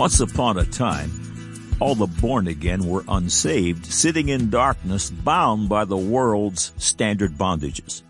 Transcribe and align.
Once 0.00 0.20
upon 0.20 0.56
a 0.56 0.64
time, 0.64 1.10
all 1.78 1.94
the 1.94 2.06
born 2.06 2.48
again 2.48 2.86
were 2.86 3.04
unsaved, 3.06 3.84
sitting 3.84 4.30
in 4.30 4.48
darkness, 4.48 5.10
bound 5.10 5.68
by 5.68 5.84
the 5.84 5.94
world's 5.94 6.72
standard 6.78 7.36
bondages. 7.36 8.02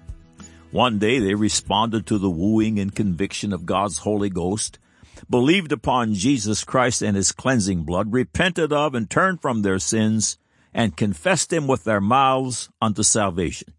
One 0.70 1.00
day 1.00 1.18
they 1.18 1.34
responded 1.34 2.06
to 2.06 2.18
the 2.18 2.30
wooing 2.30 2.78
and 2.78 2.94
conviction 2.94 3.52
of 3.52 3.66
God's 3.66 3.98
Holy 3.98 4.30
Ghost, 4.30 4.78
believed 5.28 5.72
upon 5.72 6.14
Jesus 6.14 6.62
Christ 6.62 7.02
and 7.02 7.16
His 7.16 7.32
cleansing 7.32 7.82
blood, 7.82 8.12
repented 8.12 8.72
of 8.72 8.94
and 8.94 9.10
turned 9.10 9.42
from 9.42 9.62
their 9.62 9.80
sins, 9.80 10.38
and 10.72 10.96
confessed 10.96 11.52
Him 11.52 11.66
with 11.66 11.82
their 11.82 12.00
mouths 12.00 12.68
unto 12.80 13.02
salvation. 13.02 13.74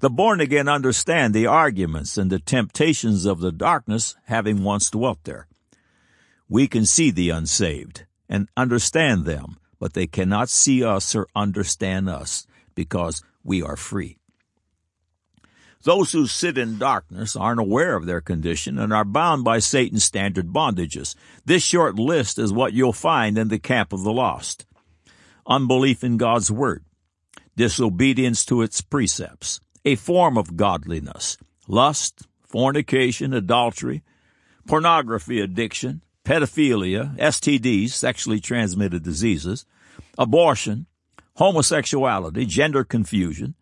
The 0.00 0.08
born 0.08 0.40
again 0.40 0.68
understand 0.68 1.34
the 1.34 1.48
arguments 1.48 2.16
and 2.16 2.30
the 2.30 2.38
temptations 2.38 3.26
of 3.26 3.40
the 3.40 3.52
darkness 3.52 4.16
having 4.24 4.64
once 4.64 4.88
dwelt 4.88 5.18
there. 5.24 5.48
We 6.54 6.68
can 6.68 6.86
see 6.86 7.10
the 7.10 7.30
unsaved 7.30 8.06
and 8.28 8.48
understand 8.56 9.24
them, 9.24 9.56
but 9.80 9.94
they 9.94 10.06
cannot 10.06 10.48
see 10.48 10.84
us 10.84 11.12
or 11.16 11.26
understand 11.34 12.08
us 12.08 12.46
because 12.76 13.24
we 13.42 13.60
are 13.60 13.76
free. 13.76 14.18
Those 15.82 16.12
who 16.12 16.28
sit 16.28 16.56
in 16.56 16.78
darkness 16.78 17.34
aren't 17.34 17.58
aware 17.58 17.96
of 17.96 18.06
their 18.06 18.20
condition 18.20 18.78
and 18.78 18.92
are 18.92 19.04
bound 19.04 19.42
by 19.42 19.58
Satan's 19.58 20.04
standard 20.04 20.52
bondages. 20.52 21.16
This 21.44 21.64
short 21.64 21.96
list 21.96 22.38
is 22.38 22.52
what 22.52 22.72
you'll 22.72 22.92
find 22.92 23.36
in 23.36 23.48
the 23.48 23.58
camp 23.58 23.92
of 23.92 24.04
the 24.04 24.12
lost. 24.12 24.64
Unbelief 25.48 26.04
in 26.04 26.18
God's 26.18 26.52
Word, 26.52 26.84
disobedience 27.56 28.44
to 28.44 28.62
its 28.62 28.80
precepts, 28.80 29.58
a 29.84 29.96
form 29.96 30.38
of 30.38 30.56
godliness, 30.56 31.36
lust, 31.66 32.28
fornication, 32.44 33.34
adultery, 33.34 34.04
pornography 34.68 35.40
addiction, 35.40 36.00
pedophilia, 36.24 37.16
STDs, 37.18 37.90
sexually 37.90 38.40
transmitted 38.40 39.02
diseases, 39.02 39.66
abortion, 40.18 40.86
homosexuality, 41.36 42.46
gender 42.46 42.84
confusion, 42.84 43.54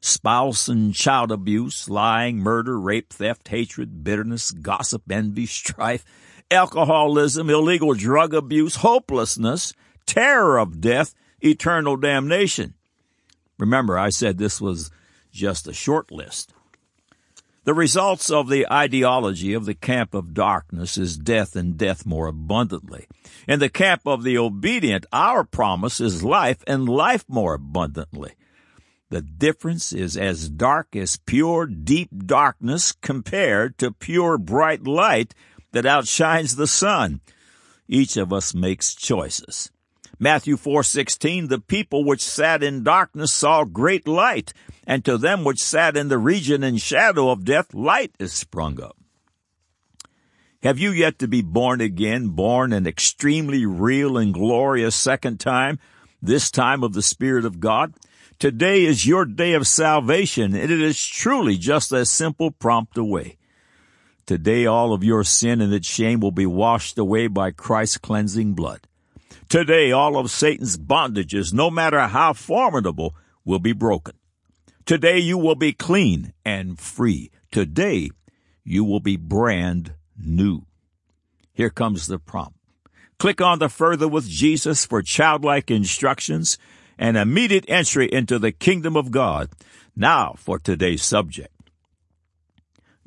spouse 0.00 0.68
and 0.68 0.94
child 0.94 1.30
abuse, 1.32 1.88
lying, 1.88 2.38
murder, 2.38 2.78
rape, 2.78 3.12
theft, 3.12 3.48
hatred, 3.48 4.02
bitterness, 4.02 4.50
gossip, 4.50 5.02
envy, 5.10 5.46
strife, 5.46 6.04
alcoholism, 6.50 7.48
illegal 7.48 7.94
drug 7.94 8.34
abuse, 8.34 8.76
hopelessness, 8.76 9.72
terror 10.06 10.58
of 10.58 10.80
death, 10.80 11.14
eternal 11.40 11.96
damnation. 11.96 12.74
Remember, 13.58 13.98
I 13.98 14.10
said 14.10 14.38
this 14.38 14.60
was 14.60 14.90
just 15.30 15.68
a 15.68 15.72
short 15.72 16.10
list. 16.10 16.52
The 17.70 17.74
results 17.74 18.32
of 18.32 18.48
the 18.48 18.66
ideology 18.68 19.52
of 19.52 19.64
the 19.64 19.76
camp 19.76 20.12
of 20.12 20.34
darkness 20.34 20.98
is 20.98 21.16
death 21.16 21.54
and 21.54 21.76
death 21.78 22.04
more 22.04 22.26
abundantly. 22.26 23.06
In 23.46 23.60
the 23.60 23.68
camp 23.68 24.02
of 24.06 24.24
the 24.24 24.38
obedient, 24.38 25.06
our 25.12 25.44
promise 25.44 26.00
is 26.00 26.24
life 26.24 26.64
and 26.66 26.88
life 26.88 27.24
more 27.28 27.54
abundantly. 27.54 28.32
The 29.10 29.22
difference 29.22 29.92
is 29.92 30.16
as 30.16 30.48
dark 30.48 30.96
as 30.96 31.16
pure, 31.16 31.66
deep 31.66 32.10
darkness 32.26 32.90
compared 32.90 33.78
to 33.78 33.92
pure, 33.92 34.36
bright 34.36 34.84
light 34.84 35.32
that 35.70 35.86
outshines 35.86 36.56
the 36.56 36.66
sun. 36.66 37.20
Each 37.86 38.16
of 38.16 38.32
us 38.32 38.52
makes 38.52 38.96
choices. 38.96 39.70
Matthew 40.22 40.58
4:16 40.58 41.48
The 41.48 41.58
people 41.58 42.04
which 42.04 42.20
sat 42.20 42.62
in 42.62 42.82
darkness 42.82 43.32
saw 43.32 43.64
great 43.64 44.06
light, 44.06 44.52
and 44.86 45.02
to 45.06 45.16
them 45.16 45.44
which 45.44 45.62
sat 45.62 45.96
in 45.96 46.08
the 46.08 46.18
region 46.18 46.62
and 46.62 46.78
shadow 46.78 47.30
of 47.30 47.46
death 47.46 47.72
light 47.72 48.12
is 48.18 48.34
sprung 48.34 48.82
up. 48.82 48.98
Have 50.62 50.78
you 50.78 50.90
yet 50.90 51.18
to 51.20 51.26
be 51.26 51.40
born 51.40 51.80
again, 51.80 52.28
born 52.28 52.74
an 52.74 52.86
extremely 52.86 53.64
real 53.64 54.18
and 54.18 54.34
glorious 54.34 54.94
second 54.94 55.40
time, 55.40 55.78
this 56.20 56.50
time 56.50 56.84
of 56.84 56.92
the 56.92 57.00
Spirit 57.00 57.46
of 57.46 57.58
God? 57.58 57.94
Today 58.38 58.84
is 58.84 59.06
your 59.06 59.24
day 59.24 59.54
of 59.54 59.66
salvation, 59.66 60.54
and 60.54 60.70
it 60.70 60.82
is 60.82 61.02
truly 61.02 61.56
just 61.56 61.92
a 61.92 62.04
simple 62.04 62.50
prompt 62.50 62.98
away. 62.98 63.38
Today 64.26 64.66
all 64.66 64.92
of 64.92 65.02
your 65.02 65.24
sin 65.24 65.62
and 65.62 65.72
its 65.72 65.88
shame 65.88 66.20
will 66.20 66.30
be 66.30 66.44
washed 66.44 66.98
away 66.98 67.26
by 67.26 67.52
Christ's 67.52 67.96
cleansing 67.96 68.52
blood. 68.52 68.86
Today 69.50 69.90
all 69.90 70.16
of 70.16 70.30
Satan's 70.30 70.76
bondages, 70.76 71.52
no 71.52 71.72
matter 71.72 71.98
how 72.06 72.34
formidable, 72.34 73.16
will 73.44 73.58
be 73.58 73.72
broken. 73.72 74.14
Today 74.86 75.18
you 75.18 75.36
will 75.36 75.56
be 75.56 75.72
clean 75.72 76.32
and 76.44 76.78
free. 76.78 77.32
Today 77.50 78.10
you 78.62 78.84
will 78.84 79.00
be 79.00 79.16
brand 79.16 79.94
new. 80.16 80.66
Here 81.52 81.68
comes 81.68 82.06
the 82.06 82.20
prompt. 82.20 82.60
Click 83.18 83.40
on 83.40 83.58
the 83.58 83.68
Further 83.68 84.06
with 84.06 84.28
Jesus 84.28 84.86
for 84.86 85.02
childlike 85.02 85.68
instructions 85.68 86.56
and 86.96 87.16
immediate 87.16 87.64
entry 87.66 88.06
into 88.06 88.38
the 88.38 88.52
kingdom 88.52 88.96
of 88.96 89.10
God. 89.10 89.50
Now 89.96 90.36
for 90.38 90.60
today's 90.60 91.02
subject. 91.02 91.52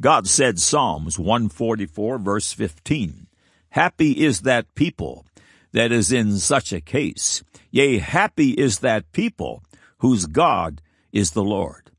God 0.02 0.28
said 0.28 0.60
Psalms 0.60 1.18
144 1.18 2.18
verse 2.18 2.52
15, 2.52 3.28
Happy 3.70 4.26
is 4.26 4.42
that 4.42 4.76
people 4.76 5.26
that 5.74 5.92
is 5.92 6.12
in 6.12 6.38
such 6.38 6.72
a 6.72 6.82
case. 6.82 7.44
Yea, 7.72 7.98
happy 7.98 8.52
is 8.52 8.80
that 8.80 9.12
people 9.12 9.64
whose 9.98 10.26
God 10.26 10.82
is 11.12 11.32
the 11.32 11.44
Lord. 11.44 11.92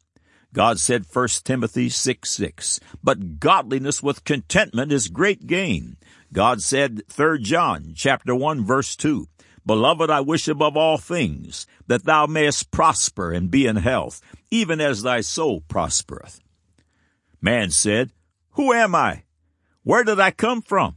God 0.52 0.78
said 0.78 1.04
1 1.12 1.28
Timothy 1.42 1.88
6 1.88 2.30
6, 2.30 2.80
but 3.02 3.40
godliness 3.40 4.02
with 4.02 4.24
contentment 4.24 4.92
is 4.92 5.08
great 5.08 5.46
gain. 5.46 5.96
God 6.32 6.62
said 6.62 7.02
3 7.08 7.42
John 7.42 7.92
chapter 7.96 8.34
1 8.34 8.64
verse 8.64 8.94
2, 8.94 9.26
Beloved, 9.66 10.10
I 10.10 10.20
wish 10.20 10.46
above 10.46 10.76
all 10.76 10.98
things 10.98 11.66
that 11.86 12.04
thou 12.04 12.26
mayest 12.26 12.70
prosper 12.70 13.32
and 13.32 13.50
be 13.50 13.66
in 13.66 13.76
health, 13.76 14.20
even 14.50 14.80
as 14.80 15.02
thy 15.02 15.22
soul 15.22 15.62
prospereth. 15.66 16.41
Man 17.41 17.70
said, 17.70 18.10
Who 18.52 18.72
am 18.72 18.94
I? 18.94 19.24
Where 19.82 20.04
did 20.04 20.20
I 20.20 20.30
come 20.30 20.62
from? 20.62 20.96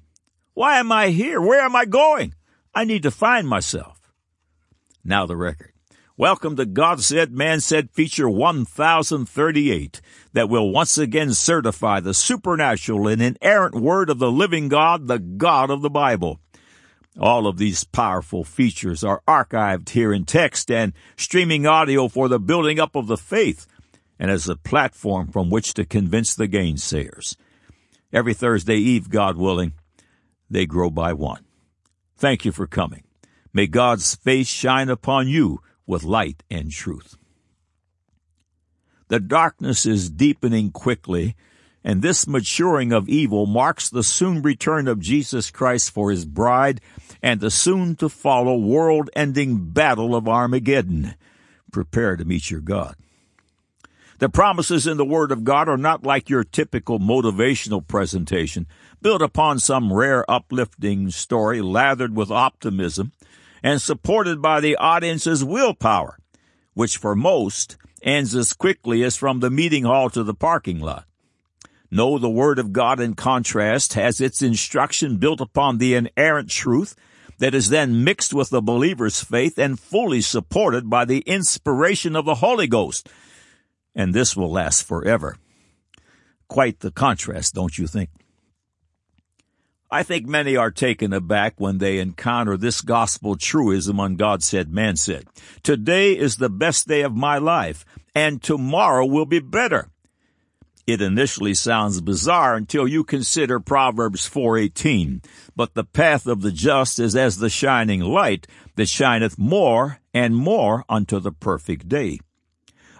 Why 0.54 0.80
am 0.80 0.92
I 0.92 1.10
here? 1.10 1.42
Where 1.42 1.62
am 1.62 1.76
I 1.76 1.86
going? 1.86 2.34
I 2.78 2.84
need 2.84 3.02
to 3.02 3.10
find 3.10 3.48
myself. 3.48 4.14
Now 5.04 5.26
the 5.26 5.36
record. 5.36 5.72
Welcome 6.16 6.56
to 6.58 6.66
God 6.68 7.02
Said, 7.02 7.32
Man 7.32 7.60
Said 7.60 7.90
feature 7.90 8.30
1038 8.30 10.00
that 10.34 10.48
will 10.48 10.70
once 10.70 10.96
again 11.00 11.34
certify 11.34 12.00
the 12.00 12.14
supernatural 12.14 13.08
and 13.08 13.20
inerrant 13.20 13.74
word 13.74 14.12
of 14.12 14.20
the 14.20 14.32
living 14.32 14.68
God, 14.68 15.08
the 15.08 15.18
God 15.18 15.72
of 15.72 15.82
the 15.82 15.90
Bible. 15.90 16.40
All 17.20 17.48
of 17.48 17.58
these 17.58 17.84
powerful 17.84 18.44
features 18.44 19.04
are 19.04 19.24
archived 19.28 19.90
here 19.90 20.14
in 20.14 20.26
text 20.26 20.70
and 20.70 20.94
streaming 21.16 21.66
audio 21.66 22.08
for 22.08 22.28
the 22.28 22.40
building 22.40 22.80
up 22.80 22.96
of 22.96 23.08
the 23.08 23.18
faith 23.18 23.66
and 24.20 24.30
as 24.30 24.48
a 24.48 24.56
platform 24.56 25.32
from 25.32 25.50
which 25.50 25.74
to 25.74 25.84
convince 25.84 26.36
the 26.36 26.48
gainsayers. 26.48 27.38
Every 28.14 28.36
Thursday 28.36 28.78
Eve, 28.78 29.10
God 29.10 29.36
willing, 29.36 29.74
they 30.48 30.68
grow 30.68 30.92
by 30.92 31.14
one. 31.14 31.47
Thank 32.18 32.46
you 32.46 32.52
for 32.52 32.68
coming. 32.68 33.04
May 33.54 33.68
God's 33.68 34.16
face 34.16 34.48
shine 34.48 34.90
upon 34.90 35.28
you 35.28 35.62
with 35.86 36.04
light 36.04 36.44
and 36.50 36.72
truth. 36.72 37.16
The 39.08 39.20
darkness 39.20 39.86
is 39.86 40.10
deepening 40.10 40.72
quickly 40.72 41.36
and 41.84 42.02
this 42.02 42.28
maturing 42.28 42.92
of 42.92 43.08
evil 43.08 43.46
marks 43.46 43.90
the 43.90 44.04
soon 44.04 44.42
return 44.42 44.90
of 44.90 45.00
Jesus 45.00 45.50
Christ 45.50 45.92
for 45.92 46.12
his 46.12 46.26
bride 46.26 46.82
and 47.22 47.40
the 47.40 47.50
soon 47.50 47.96
to 47.98 48.10
follow 48.10 48.58
world 48.58 49.10
ending 49.16 49.70
battle 49.70 50.14
of 50.14 50.28
Armageddon. 50.28 51.16
Prepare 51.72 52.18
to 52.18 52.26
meet 52.26 52.52
your 52.52 52.60
God. 52.60 52.96
The 54.20 54.28
promises 54.28 54.86
in 54.86 54.98
the 54.98 55.06
Word 55.06 55.32
of 55.32 55.44
God 55.44 55.70
are 55.70 55.78
not 55.78 56.04
like 56.04 56.30
your 56.30 56.44
typical 56.44 57.00
motivational 57.00 57.88
presentation, 57.88 58.68
built 59.02 59.22
upon 59.22 59.60
some 59.60 59.94
rare 59.94 60.30
uplifting 60.30 61.10
story 61.12 61.62
lathered 61.62 62.16
with 62.16 62.32
optimism 62.32 63.12
and 63.64 63.82
supported 63.82 64.42
by 64.42 64.60
the 64.60 64.76
audience's 64.78 65.44
willpower, 65.44 66.18
which 66.74 66.98
for 66.98 67.16
most 67.16 67.78
ends 68.02 68.36
as 68.36 68.54
quickly 68.54 69.04
as 69.04 69.16
from 69.16 69.40
the 69.40 69.50
meeting 69.50 69.84
hall 69.84 70.10
to 70.10 70.24
the 70.24 70.34
parking 70.34 70.80
lot. 70.80 71.06
No, 71.90 72.18
the 72.18 72.30
Word 72.30 72.60
of 72.60 72.74
God, 72.74 73.00
in 73.00 73.14
contrast, 73.14 73.94
has 73.94 74.20
its 74.20 74.42
instruction 74.42 75.18
built 75.18 75.40
upon 75.40 75.78
the 75.78 75.96
inerrant 75.96 76.50
truth 76.50 76.96
that 77.40 77.56
is 77.56 77.70
then 77.70 78.04
mixed 78.04 78.34
with 78.34 78.50
the 78.50 78.62
believer's 78.62 79.24
faith 79.24 79.58
and 79.58 79.80
fully 79.80 80.22
supported 80.22 80.90
by 80.90 81.06
the 81.06 81.20
inspiration 81.20 82.16
of 82.16 82.26
the 82.26 82.36
Holy 82.36 82.68
Ghost. 82.68 83.10
And 83.96 84.14
this 84.14 84.36
will 84.36 84.52
last 84.52 84.84
forever. 84.84 85.38
Quite 86.48 86.80
the 86.80 86.92
contrast, 86.92 87.54
don't 87.54 87.78
you 87.78 87.88
think? 87.88 88.10
I 89.90 90.04
think 90.04 90.28
many 90.28 90.58
are 90.58 90.70
taken 90.70 91.14
aback 91.14 91.54
when 91.58 91.78
they 91.78 92.00
encounter 92.00 92.58
this 92.58 92.82
gospel 92.82 93.38
truism 93.38 94.02
on 94.02 94.18
God 94.18 94.44
said, 94.44 94.70
man 94.70 94.98
said. 94.98 95.26
Today 95.64 96.18
is 96.18 96.36
the 96.36 96.50
best 96.50 96.90
day 96.90 97.04
of 97.04 97.16
my 97.16 97.38
life, 97.38 97.86
and 98.14 98.44
tomorrow 98.44 99.06
will 99.06 99.26
be 99.26 99.40
better. 99.40 99.90
It 100.86 101.02
initially 101.02 101.54
sounds 101.54 102.02
bizarre 102.02 102.56
until 102.56 102.86
you 102.86 103.06
consider 103.06 103.62
Proverbs 103.62 104.28
4:18, 104.28 105.22
but 105.56 105.74
the 105.74 105.86
path 105.86 106.28
of 106.28 106.42
the 106.42 106.52
just 106.52 107.00
is 107.00 107.16
as 107.16 107.38
the 107.38 107.50
shining 107.50 108.02
light 108.02 108.46
that 108.76 108.90
shineth 108.90 109.38
more 109.38 110.00
and 110.14 110.36
more 110.36 110.84
unto 110.90 111.20
the 111.22 111.32
perfect 111.32 111.88
day. 111.88 112.20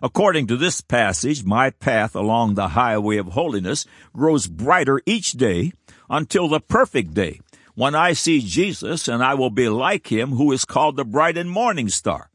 According 0.02 0.48
to 0.48 0.58
this 0.58 0.80
passage, 0.82 1.44
my 1.44 1.70
path 1.70 2.16
along 2.16 2.54
the 2.54 2.70
highway 2.70 3.18
of 3.18 3.28
holiness 3.28 3.86
grows 4.14 4.48
brighter 4.48 5.02
each 5.06 5.32
day 5.34 5.72
until 6.10 6.48
the 6.48 6.60
perfect 6.60 7.14
day, 7.14 7.40
when 7.76 7.94
I 7.94 8.14
see 8.14 8.40
Jesus 8.40 9.08
and 9.08 9.24
I 9.24 9.36
will 9.36 9.50
be 9.50 9.70
like 9.70 10.12
him 10.12 10.32
who 10.32 10.52
is 10.52 10.66
called 10.66 10.96
the 10.96 11.06
bright 11.06 11.38
and 11.38 11.50
morning 11.50 11.90
star. 11.90 12.30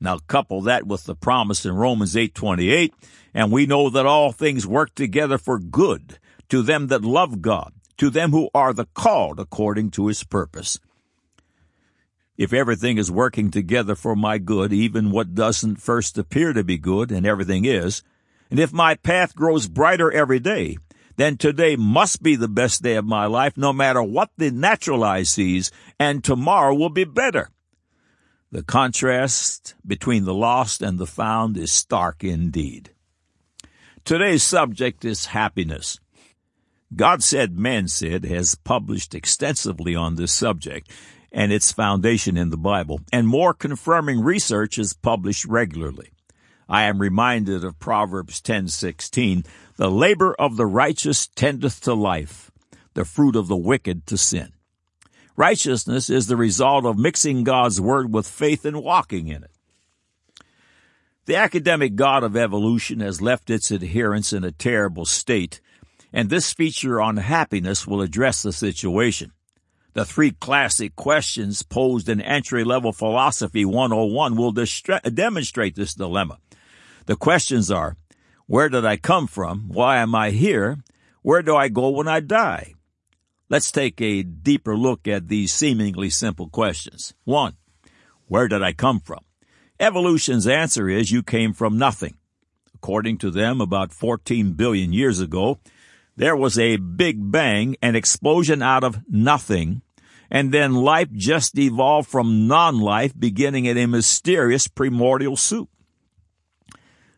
Now 0.00 0.18
couple 0.18 0.62
that 0.62 0.86
with 0.86 1.04
the 1.04 1.14
promise 1.14 1.64
in 1.64 1.74
Romans 1.74 2.16
8:28, 2.16 2.92
and 3.32 3.52
we 3.52 3.66
know 3.66 3.88
that 3.88 4.04
all 4.04 4.32
things 4.32 4.66
work 4.66 4.94
together 4.94 5.38
for 5.38 5.58
good 5.58 6.18
to 6.48 6.60
them 6.60 6.88
that 6.88 7.02
love 7.04 7.40
God, 7.40 7.72
to 7.98 8.10
them 8.10 8.32
who 8.32 8.50
are 8.52 8.72
the 8.72 8.86
called 8.94 9.38
according 9.38 9.90
to 9.92 10.08
his 10.08 10.24
purpose. 10.24 10.78
If 12.36 12.52
everything 12.52 12.98
is 12.98 13.10
working 13.10 13.50
together 13.50 13.94
for 13.94 14.16
my 14.16 14.38
good, 14.38 14.72
even 14.72 15.12
what 15.12 15.34
doesn't 15.34 15.76
first 15.76 16.18
appear 16.18 16.52
to 16.52 16.64
be 16.64 16.78
good, 16.78 17.12
and 17.12 17.24
everything 17.24 17.64
is, 17.64 18.02
and 18.50 18.58
if 18.58 18.72
my 18.72 18.96
path 18.96 19.34
grows 19.34 19.68
brighter 19.68 20.10
every 20.10 20.40
day, 20.40 20.78
then 21.16 21.36
today 21.36 21.76
must 21.76 22.22
be 22.22 22.36
the 22.36 22.48
best 22.48 22.82
day 22.82 22.96
of 22.96 23.04
my 23.04 23.26
life, 23.26 23.56
no 23.56 23.72
matter 23.72 24.02
what 24.02 24.30
the 24.36 24.50
natural 24.50 25.04
eye 25.04 25.22
sees, 25.22 25.70
and 25.98 26.22
tomorrow 26.22 26.74
will 26.74 26.90
be 26.90 27.04
better. 27.04 27.50
The 28.50 28.62
contrast 28.62 29.74
between 29.86 30.24
the 30.24 30.34
lost 30.34 30.82
and 30.82 30.98
the 30.98 31.06
found 31.06 31.56
is 31.56 31.72
stark 31.72 32.22
indeed. 32.22 32.90
Today's 34.04 34.42
subject 34.42 35.04
is 35.04 35.26
happiness. 35.26 35.98
God 36.94 37.22
Said, 37.22 37.56
Man 37.56 37.88
Said 37.88 38.24
has 38.26 38.54
published 38.54 39.14
extensively 39.14 39.94
on 39.94 40.16
this 40.16 40.32
subject 40.32 40.90
and 41.30 41.50
its 41.50 41.72
foundation 41.72 42.36
in 42.36 42.50
the 42.50 42.58
Bible, 42.58 43.00
and 43.10 43.26
more 43.26 43.54
confirming 43.54 44.20
research 44.20 44.78
is 44.78 44.92
published 44.92 45.46
regularly. 45.46 46.10
I 46.72 46.84
am 46.84 47.02
reminded 47.02 47.64
of 47.64 47.78
Proverbs 47.78 48.40
10:16, 48.40 49.44
"The 49.76 49.90
labor 49.90 50.32
of 50.38 50.56
the 50.56 50.64
righteous 50.64 51.26
tendeth 51.26 51.82
to 51.82 51.92
life, 51.92 52.50
the 52.94 53.04
fruit 53.04 53.36
of 53.36 53.46
the 53.46 53.58
wicked 53.58 54.06
to 54.06 54.16
sin." 54.16 54.54
Righteousness 55.36 56.08
is 56.08 56.28
the 56.28 56.36
result 56.38 56.86
of 56.86 56.96
mixing 56.96 57.44
God's 57.44 57.78
Word 57.78 58.10
with 58.14 58.26
faith 58.26 58.64
and 58.64 58.82
walking 58.82 59.28
in 59.28 59.44
it. 59.44 59.50
The 61.26 61.36
academic 61.36 61.94
God 61.94 62.24
of 62.24 62.38
evolution 62.38 63.00
has 63.00 63.20
left 63.20 63.50
its 63.50 63.70
adherents 63.70 64.32
in 64.32 64.42
a 64.42 64.50
terrible 64.50 65.04
state, 65.04 65.60
and 66.10 66.30
this 66.30 66.54
feature 66.54 67.02
on 67.02 67.18
happiness 67.18 67.86
will 67.86 68.00
address 68.00 68.42
the 68.42 68.52
situation. 68.52 69.32
The 69.92 70.06
three 70.06 70.30
classic 70.30 70.96
questions 70.96 71.62
posed 71.62 72.08
in 72.08 72.22
entry 72.22 72.64
level 72.64 72.94
philosophy 72.94 73.66
101 73.66 74.36
will 74.36 74.54
distra- 74.54 75.14
demonstrate 75.14 75.74
this 75.74 75.92
dilemma. 75.92 76.38
The 77.06 77.16
questions 77.16 77.70
are, 77.70 77.96
where 78.46 78.68
did 78.68 78.84
I 78.84 78.96
come 78.96 79.26
from? 79.26 79.68
Why 79.68 79.98
am 79.98 80.14
I 80.14 80.30
here? 80.30 80.78
Where 81.22 81.42
do 81.42 81.56
I 81.56 81.68
go 81.68 81.88
when 81.88 82.08
I 82.08 82.20
die? 82.20 82.74
Let's 83.48 83.72
take 83.72 84.00
a 84.00 84.22
deeper 84.22 84.76
look 84.76 85.08
at 85.08 85.28
these 85.28 85.52
seemingly 85.52 86.10
simple 86.10 86.48
questions. 86.48 87.14
One, 87.24 87.54
where 88.26 88.48
did 88.48 88.62
I 88.62 88.72
come 88.72 89.00
from? 89.00 89.20
Evolution's 89.80 90.46
answer 90.46 90.88
is 90.88 91.10
you 91.10 91.22
came 91.22 91.52
from 91.52 91.76
nothing. 91.76 92.16
According 92.74 93.18
to 93.18 93.30
them, 93.30 93.60
about 93.60 93.92
14 93.92 94.52
billion 94.52 94.92
years 94.92 95.20
ago, 95.20 95.58
there 96.16 96.36
was 96.36 96.58
a 96.58 96.76
big 96.76 97.30
bang, 97.32 97.76
an 97.82 97.96
explosion 97.96 98.62
out 98.62 98.84
of 98.84 99.00
nothing, 99.08 99.82
and 100.30 100.52
then 100.52 100.74
life 100.74 101.10
just 101.12 101.58
evolved 101.58 102.08
from 102.08 102.46
non-life, 102.46 103.12
beginning 103.18 103.64
in 103.64 103.76
a 103.76 103.86
mysterious 103.86 104.68
primordial 104.68 105.36
soup. 105.36 105.68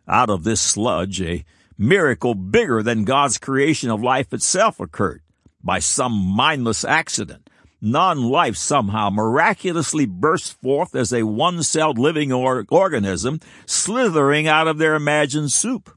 Out 0.09 0.31
of 0.31 0.45
this 0.45 0.61
sludge, 0.61 1.21
a 1.23 1.45
miracle 1.79 2.35
bigger 2.35 2.83
than 2.83 3.05
God's 3.05 3.39
creation 3.39 3.91
of 3.91 4.03
life 4.03 4.33
itself 4.33 4.81
occurred 4.81 5.23
by 5.63 5.79
some 5.79 6.13
mindless 6.13 6.85
accident. 6.85 7.49
Non-life 7.81 8.57
somehow 8.57 9.11
miraculously 9.11 10.07
burst 10.07 10.61
forth 10.61 10.95
as 10.95 11.13
a 11.13 11.25
one-celled 11.25 11.99
living 11.99 12.33
or- 12.33 12.65
organism 12.71 13.41
slithering 13.67 14.47
out 14.47 14.69
of 14.69 14.79
their 14.79 14.95
imagined 14.95 15.53
soup. 15.53 15.91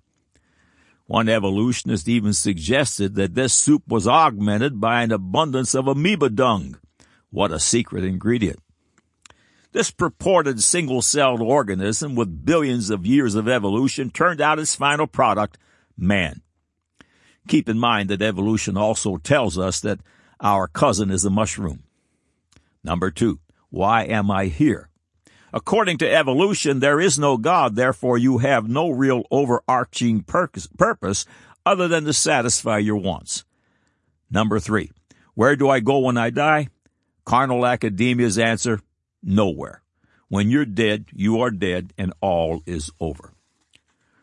One 1.06 1.30
evolutionist 1.30 2.10
even 2.10 2.34
suggested 2.34 3.16
that 3.16 3.36
this 3.36 3.54
soup 3.54 3.84
was 3.88 4.08
augmented 4.08 4.82
by 4.82 5.04
an 5.04 5.14
abundance 5.14 5.74
of 5.74 5.88
amoeba 5.88 6.30
dung. 6.30 6.78
What 7.30 7.54
a 7.54 7.60
secret 7.60 8.04
ingredient. 8.04 8.60
This 9.72 9.92
purported 9.92 10.64
single-celled 10.64 11.42
organism 11.42 12.16
with 12.16 12.46
billions 12.46 12.90
of 12.90 13.06
years 13.06 13.36
of 13.36 13.48
evolution 13.48 14.10
turned 14.10 14.42
out 14.42 14.60
its 14.60 14.76
final 14.76 15.08
product, 15.08 15.58
man. 15.98 16.42
Keep 17.48 17.70
in 17.70 17.78
mind 17.78 18.10
that 18.10 18.22
evolution 18.22 18.78
also 18.78 19.18
tells 19.18 19.58
us 19.58 19.80
that 19.82 20.00
our 20.40 20.68
cousin 20.68 21.12
is 21.12 21.26
a 21.26 21.30
mushroom. 21.30 21.84
Number 22.84 23.12
two, 23.12 23.40
why 23.70 24.04
am 24.04 24.32
I 24.32 24.46
here? 24.46 24.90
According 25.54 25.98
to 26.00 26.14
evolution, 26.14 26.80
there 26.80 27.00
is 27.00 27.18
no 27.18 27.38
God, 27.38 27.76
therefore 27.76 28.18
you 28.18 28.40
have 28.40 28.68
no 28.68 28.90
real 28.90 29.24
overarching 29.32 30.24
purpose 30.24 31.26
other 31.66 31.88
than 31.88 32.06
to 32.06 32.14
satisfy 32.14 32.78
your 32.78 32.98
wants. 32.98 33.46
Number 34.30 34.60
three, 34.60 34.92
where 35.36 35.56
do 35.56 35.70
I 35.70 35.80
go 35.80 36.00
when 36.00 36.18
I 36.18 36.30
die? 36.30 36.68
Carnal 37.26 37.66
academia's 37.66 38.38
answer, 38.38 38.82
nowhere. 39.24 39.82
When 40.30 40.50
you're 40.50 40.66
dead, 40.66 41.06
you 41.14 41.40
are 41.42 41.52
dead 41.52 41.94
and 41.98 42.14
all 42.22 42.62
is 42.66 42.92
over. 43.00 43.34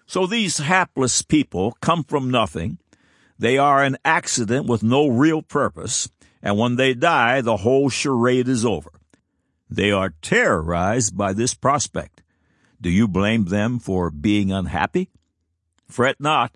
So 0.07 0.27
these 0.27 0.59
hapless 0.59 1.23
people 1.23 1.77
come 1.81 2.05
from 2.05 2.31
nothing, 2.31 2.79
they 3.39 3.59
are 3.59 3.83
an 3.83 3.97
accident 4.05 4.67
with 4.67 4.83
no 4.83 5.09
real 5.09 5.43
purpose, 5.43 6.09
and 6.43 6.59
when 6.59 6.77
they 6.77 6.95
die, 6.95 7.41
the 7.41 7.59
whole 7.59 7.89
charade 7.89 8.49
is 8.49 8.65
over. 8.65 8.91
They 9.69 9.91
are 9.91 10.15
terrorized 10.23 11.17
by 11.17 11.33
this 11.33 11.55
prospect. 11.55 12.23
Do 12.81 12.91
you 12.91 13.09
blame 13.09 13.47
them 13.47 13.79
for 13.79 14.11
being 14.11 14.53
unhappy? 14.53 15.11
Fret 15.89 16.21
not. 16.21 16.55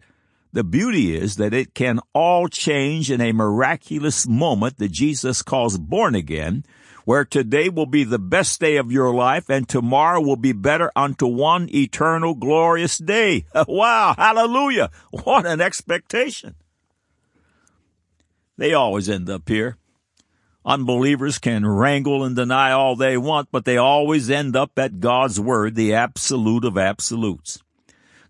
The 0.53 0.65
beauty 0.65 1.17
is 1.17 1.37
that 1.37 1.55
it 1.55 1.75
can 1.75 2.01
all 2.15 2.49
change 2.49 3.11
in 3.11 3.21
a 3.21 3.33
miraculous 3.33 4.27
moment 4.27 4.79
that 4.79 4.93
Jesus 4.93 5.43
calls 5.43 5.79
born 5.79 6.15
again, 6.15 6.65
where 7.09 7.25
today 7.25 7.71
will 7.71 7.87
be 7.87 8.05
the 8.05 8.19
best 8.19 8.61
day 8.61 8.77
of 8.77 8.93
your 8.93 9.15
life 9.15 9.49
and 9.49 9.67
tomorrow 9.67 10.21
will 10.21 10.37
be 10.37 10.53
better 10.53 10.93
unto 10.95 11.27
one 11.27 11.67
eternal 11.75 12.35
glorious 12.35 12.99
day. 12.99 13.47
wow! 13.67 14.15
Hallelujah! 14.15 14.91
What 15.25 15.47
an 15.47 15.59
expectation! 15.59 16.55
They 18.59 18.75
always 18.75 19.09
end 19.09 19.31
up 19.31 19.49
here. 19.49 19.79
Unbelievers 20.67 21.39
can 21.39 21.65
wrangle 21.65 22.25
and 22.25 22.37
deny 22.37 22.73
all 22.73 22.95
they 22.95 23.17
want, 23.17 23.49
but 23.51 23.65
they 23.65 23.79
always 23.79 24.29
end 24.29 24.55
up 24.55 24.79
at 24.79 25.01
God's 25.01 25.41
Word, 25.41 25.77
the 25.77 25.95
absolute 25.95 26.67
of 26.67 26.77
absolutes. 26.77 27.63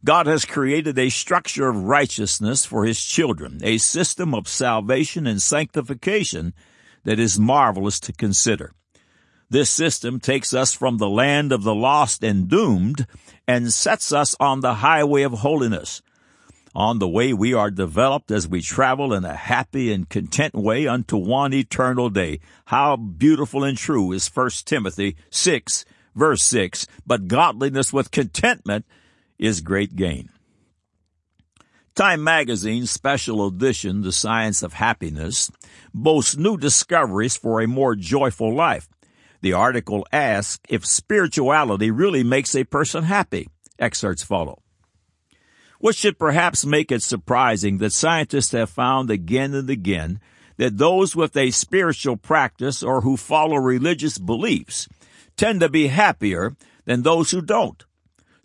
God 0.04 0.28
has 0.28 0.44
created 0.44 0.96
a 1.00 1.08
structure 1.08 1.68
of 1.68 1.82
righteousness 1.82 2.64
for 2.64 2.84
His 2.84 3.02
children, 3.02 3.58
a 3.64 3.78
system 3.78 4.36
of 4.36 4.46
salvation 4.46 5.26
and 5.26 5.42
sanctification 5.42 6.54
that 7.04 7.18
is 7.18 7.38
marvelous 7.38 8.00
to 8.00 8.12
consider. 8.12 8.72
This 9.50 9.70
system 9.70 10.20
takes 10.20 10.52
us 10.52 10.74
from 10.74 10.98
the 10.98 11.08
land 11.08 11.52
of 11.52 11.62
the 11.62 11.74
lost 11.74 12.22
and 12.22 12.48
doomed 12.48 13.06
and 13.46 13.72
sets 13.72 14.12
us 14.12 14.36
on 14.38 14.60
the 14.60 14.74
highway 14.74 15.22
of 15.22 15.32
holiness 15.32 16.02
on 16.74 16.98
the 16.98 17.08
way 17.08 17.32
we 17.32 17.54
are 17.54 17.70
developed 17.70 18.30
as 18.30 18.46
we 18.46 18.60
travel 18.60 19.12
in 19.12 19.24
a 19.24 19.34
happy 19.34 19.92
and 19.92 20.08
content 20.08 20.54
way 20.54 20.86
unto 20.86 21.16
one 21.16 21.52
eternal 21.52 22.10
day. 22.10 22.38
How 22.66 22.96
beautiful 22.96 23.64
and 23.64 23.76
true 23.76 24.12
is 24.12 24.28
1 24.28 24.50
Timothy 24.64 25.16
6 25.30 25.84
verse 26.18 26.42
6, 26.42 26.86
but 27.06 27.28
godliness 27.28 27.92
with 27.92 28.10
contentment 28.10 28.84
is 29.38 29.60
great 29.60 29.96
gain. 29.96 30.30
Time 31.98 32.22
Magazine's 32.22 32.92
special 32.92 33.44
edition, 33.44 34.02
The 34.02 34.12
Science 34.12 34.62
of 34.62 34.74
Happiness, 34.74 35.50
boasts 35.92 36.36
new 36.36 36.56
discoveries 36.56 37.36
for 37.36 37.60
a 37.60 37.66
more 37.66 37.96
joyful 37.96 38.54
life. 38.54 38.88
The 39.40 39.54
article 39.54 40.06
asks 40.12 40.60
if 40.68 40.86
spirituality 40.86 41.90
really 41.90 42.22
makes 42.22 42.54
a 42.54 42.62
person 42.62 43.02
happy. 43.02 43.48
Excerpts 43.80 44.22
follow 44.22 44.62
What 45.80 45.96
should 45.96 46.20
perhaps 46.20 46.64
make 46.64 46.92
it 46.92 47.02
surprising 47.02 47.78
that 47.78 47.92
scientists 47.92 48.52
have 48.52 48.70
found 48.70 49.10
again 49.10 49.52
and 49.52 49.68
again 49.68 50.20
that 50.56 50.78
those 50.78 51.16
with 51.16 51.36
a 51.36 51.50
spiritual 51.50 52.16
practice 52.16 52.80
or 52.80 53.00
who 53.00 53.16
follow 53.16 53.56
religious 53.56 54.18
beliefs 54.18 54.88
tend 55.36 55.58
to 55.58 55.68
be 55.68 55.88
happier 55.88 56.54
than 56.84 57.02
those 57.02 57.32
who 57.32 57.42
don't. 57.42 57.87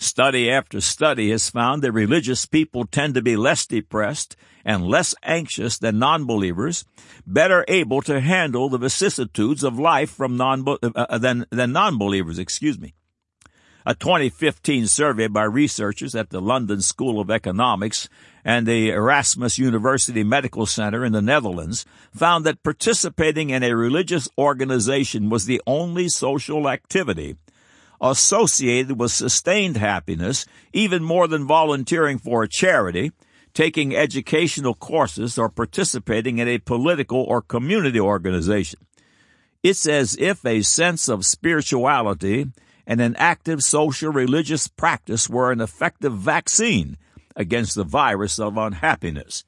Study 0.04 0.52
after 0.52 0.82
study 0.82 1.32
has 1.32 1.50
found 1.50 1.82
that 1.82 1.94
religious 1.94 2.46
people 2.46 2.86
tend 2.86 3.16
to 3.16 3.22
be 3.22 3.38
less 3.38 3.66
depressed 3.66 4.36
and 4.66 4.86
less 4.86 5.16
anxious 5.24 5.78
than 5.78 5.98
non-believers, 5.98 6.84
better 7.26 7.64
able 7.70 8.02
to 8.02 8.20
handle 8.20 8.68
the 8.68 8.78
vicissitudes 8.78 9.64
of 9.64 9.80
life 9.80 10.10
from 10.10 10.36
non 10.36 10.68
uh, 10.68 10.90
uh, 10.94 11.18
than 11.18 11.46
than 11.52 11.72
non-believers, 11.72 12.38
excuse 12.38 12.78
me. 12.78 12.94
A 13.86 13.96
2015 13.96 14.88
survey 14.88 15.28
by 15.28 15.44
researchers 15.44 16.16
at 16.16 16.32
the 16.32 16.42
London 16.42 16.82
School 16.82 17.22
of 17.22 17.32
Economics 17.32 18.10
and 18.44 18.68
the 18.68 18.90
Erasmus 18.90 19.58
University 19.58 20.24
Medical 20.24 20.66
Center 20.66 21.06
in 21.06 21.14
the 21.14 21.22
Netherlands 21.22 21.86
found 22.14 22.46
that 22.46 22.64
participating 22.64 23.52
in 23.52 23.64
a 23.64 23.74
religious 23.74 24.28
organization 24.38 25.30
was 25.30 25.46
the 25.46 25.62
only 25.66 26.10
social 26.10 26.70
activity 26.70 27.38
associated 28.04 29.00
with 29.00 29.12
sustained 29.12 29.78
happiness, 29.78 30.46
even 30.74 31.02
more 31.02 31.28
than 31.28 31.48
volunteering 31.48 32.20
for 32.20 32.44
a 32.44 32.50
charity, 32.50 33.14
taking 33.54 33.96
educational 33.96 34.74
courses, 34.74 35.38
or 35.38 35.48
participating 35.48 36.38
in 36.38 36.48
a 36.48 36.58
political 36.58 37.24
or 37.24 37.42
community 37.42 38.00
organization. 38.00 38.80
It's 39.64 39.88
as 39.88 40.18
if 40.20 40.46
a 40.46 40.62
sense 40.62 41.08
of 41.08 41.26
spirituality 41.26 42.48
and 42.86 43.00
an 43.00 43.16
active 43.16 43.64
social 43.64 44.12
religious 44.12 44.68
practice 44.68 45.30
were 45.30 45.54
an 45.54 45.62
effective 45.62 46.14
vaccine 46.14 46.98
against 47.38 47.76
the 47.76 47.86
virus 47.86 48.38
of 48.40 48.58
unhappiness. 48.58 49.46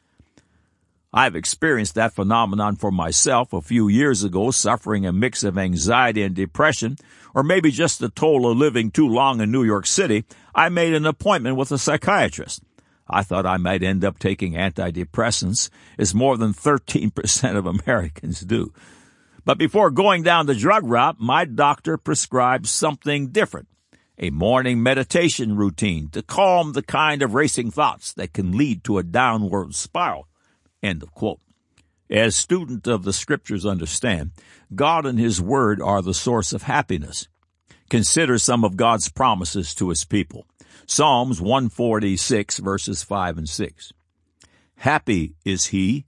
I've 1.13 1.35
experienced 1.35 1.95
that 1.95 2.13
phenomenon 2.13 2.75
for 2.75 2.91
myself 2.91 3.53
a 3.53 3.62
few 3.62 3.88
years 3.88 4.24
ago, 4.24 4.51
suffering 4.51 5.05
a 5.05 5.13
mix 5.13 5.43
of 5.43 5.57
anxiety 5.57 6.24
and 6.24 6.35
depression, 6.35 6.97
or 7.36 7.44
maybe 7.44 7.70
just 7.70 8.00
the 8.00 8.10
toll 8.10 8.50
of 8.50 8.58
living 8.58 8.89
too 8.89 9.08
long 9.08 9.42
in 9.42 9.51
New 9.51 9.63
York 9.63 9.86
City. 9.86 10.24
I 10.56 10.70
made 10.70 10.94
an 10.94 11.06
appointment 11.06 11.58
with 11.58 11.72
a 11.72 11.77
psychiatrist. 11.77 12.63
I 13.08 13.22
thought 13.22 13.46
I 13.46 13.58
might 13.58 13.84
end 13.84 14.04
up 14.04 14.18
taking 14.18 14.54
antidepressants, 14.54 15.70
as 16.00 16.15
more 16.15 16.38
than 16.38 16.54
13% 16.54 17.56
of 17.56 17.68
Americans 17.68 18.39
do. 18.39 18.74
But 19.44 19.60
before 19.60 19.92
going 19.92 20.24
down 20.24 20.48
the 20.48 20.56
drug 20.56 20.88
route, 20.88 21.18
my 21.20 21.46
doctor 21.46 21.98
prescribed 21.98 22.65
something 22.65 23.27
different 23.27 23.68
a 24.18 24.30
morning 24.30 24.82
meditation 24.82 25.58
routine 25.58 26.08
to 26.10 26.24
calm 26.24 26.72
the 26.72 26.82
kind 26.82 27.22
of 27.22 27.34
racing 27.34 27.70
thoughts 27.70 28.13
that 28.13 28.32
can 28.32 28.58
lead 28.58 28.82
to 28.82 28.98
a 28.98 29.04
downward 29.04 29.75
spiral. 29.75 30.25
End 30.82 31.04
of 31.04 31.12
quote. 31.12 31.42
As 32.09 32.35
students 32.35 32.88
of 32.88 33.03
the 33.03 33.13
scriptures 33.13 33.65
understand, 33.65 34.31
God 34.74 35.05
and 35.05 35.19
His 35.19 35.41
Word 35.41 35.81
are 35.81 36.01
the 36.01 36.13
source 36.13 36.53
of 36.53 36.63
happiness. 36.63 37.27
Consider 37.89 38.38
some 38.38 38.63
of 38.63 38.77
God's 38.77 39.09
promises 39.09 39.74
to 39.75 39.89
His 39.89 40.05
people. 40.05 40.45
Psalms 40.88 41.41
146 41.41 42.59
verses 42.59 43.01
5 43.01 43.39
and 43.39 43.50
6. 43.50 43.93
Happy 44.77 45.35
is 45.43 45.67
he 45.67 46.05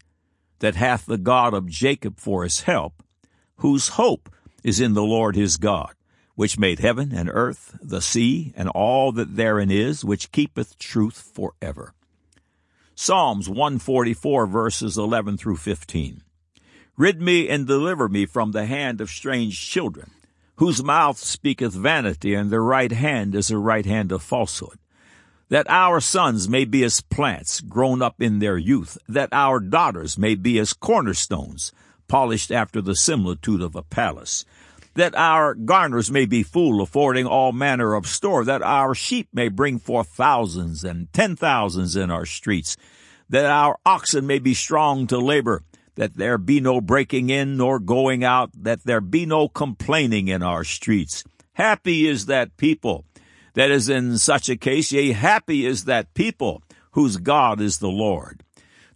that 0.59 0.75
hath 0.75 1.05
the 1.05 1.17
God 1.17 1.53
of 1.53 1.67
Jacob 1.67 2.19
for 2.19 2.43
his 2.43 2.61
help, 2.61 3.01
whose 3.57 3.89
hope 3.89 4.29
is 4.63 4.79
in 4.79 4.93
the 4.93 5.03
Lord 5.03 5.35
his 5.35 5.57
God, 5.57 5.93
which 6.35 6.59
made 6.59 6.79
heaven 6.79 7.11
and 7.13 7.29
earth, 7.31 7.77
the 7.81 8.01
sea, 8.01 8.53
and 8.55 8.69
all 8.69 9.11
that 9.13 9.35
therein 9.35 9.71
is, 9.71 10.05
which 10.05 10.31
keepeth 10.31 10.77
truth 10.77 11.31
forever. 11.33 11.93
Psalms 12.99 13.47
144 13.47 14.47
verses 14.47 14.97
11 14.97 15.37
through 15.37 15.57
15. 15.57 16.23
Rid 16.97 17.21
me 17.21 17.47
and 17.47 17.67
deliver 17.67 18.09
me 18.09 18.25
from 18.25 18.53
the 18.53 18.65
hand 18.65 18.99
of 19.01 19.11
strange 19.11 19.69
children, 19.69 20.09
whose 20.55 20.83
mouth 20.83 21.19
speaketh 21.19 21.75
vanity, 21.75 22.33
and 22.33 22.49
their 22.49 22.63
right 22.63 22.91
hand 22.91 23.35
is 23.35 23.51
a 23.51 23.57
right 23.59 23.85
hand 23.85 24.11
of 24.11 24.23
falsehood 24.23 24.79
that 25.49 25.69
our 25.69 26.01
sons 26.01 26.49
may 26.49 26.65
be 26.65 26.83
as 26.83 27.01
plants 27.01 27.61
grown 27.61 28.01
up 28.01 28.21
in 28.21 28.39
their 28.39 28.57
youth, 28.57 28.97
that 29.07 29.29
our 29.31 29.59
daughters 29.59 30.17
may 30.17 30.35
be 30.35 30.59
as 30.59 30.73
cornerstones, 30.73 31.71
polished 32.07 32.51
after 32.51 32.81
the 32.81 32.95
similitude 32.95 33.61
of 33.61 33.75
a 33.75 33.83
palace, 33.83 34.43
that 34.97 35.15
our 35.15 35.53
garners 35.53 36.09
may 36.09 36.25
be 36.25 36.41
full, 36.41 36.81
affording 36.81 37.27
all 37.27 37.51
manner 37.51 37.93
of 37.93 38.07
store, 38.07 38.43
that 38.43 38.63
our 38.63 38.95
sheep 38.95 39.29
may 39.31 39.47
bring 39.47 39.77
forth 39.77 40.07
thousands 40.07 40.83
and 40.83 41.13
ten 41.13 41.35
thousands 41.35 41.95
in 41.95 42.09
our 42.09 42.25
streets, 42.25 42.75
that 43.29 43.45
our 43.45 43.77
oxen 43.85 44.25
may 44.25 44.39
be 44.39 44.55
strong 44.55 45.05
to 45.05 45.19
labor, 45.19 45.61
that 45.95 46.15
there 46.15 46.39
be 46.39 46.59
no 46.59 46.81
breaking 46.81 47.29
in 47.29 47.57
nor 47.57 47.77
going 47.77 48.23
out, 48.23 48.49
that 48.55 48.83
there 48.85 48.99
be 48.99 49.27
no 49.27 49.47
complaining 49.47 50.29
in 50.29 50.41
our 50.41 50.63
streets. 50.63 51.23
Happy 51.53 52.07
is 52.07 52.25
that 52.25 52.57
people 52.57 53.05
that 53.53 53.69
is 53.69 53.89
in 53.89 54.17
such 54.17 54.49
a 54.49 54.57
case, 54.57 54.91
yea, 54.91 55.11
happy 55.11 55.63
is 55.63 55.85
that 55.85 56.15
people 56.15 56.63
whose 56.93 57.17
God 57.17 57.61
is 57.61 57.77
the 57.77 57.87
Lord. 57.87 58.43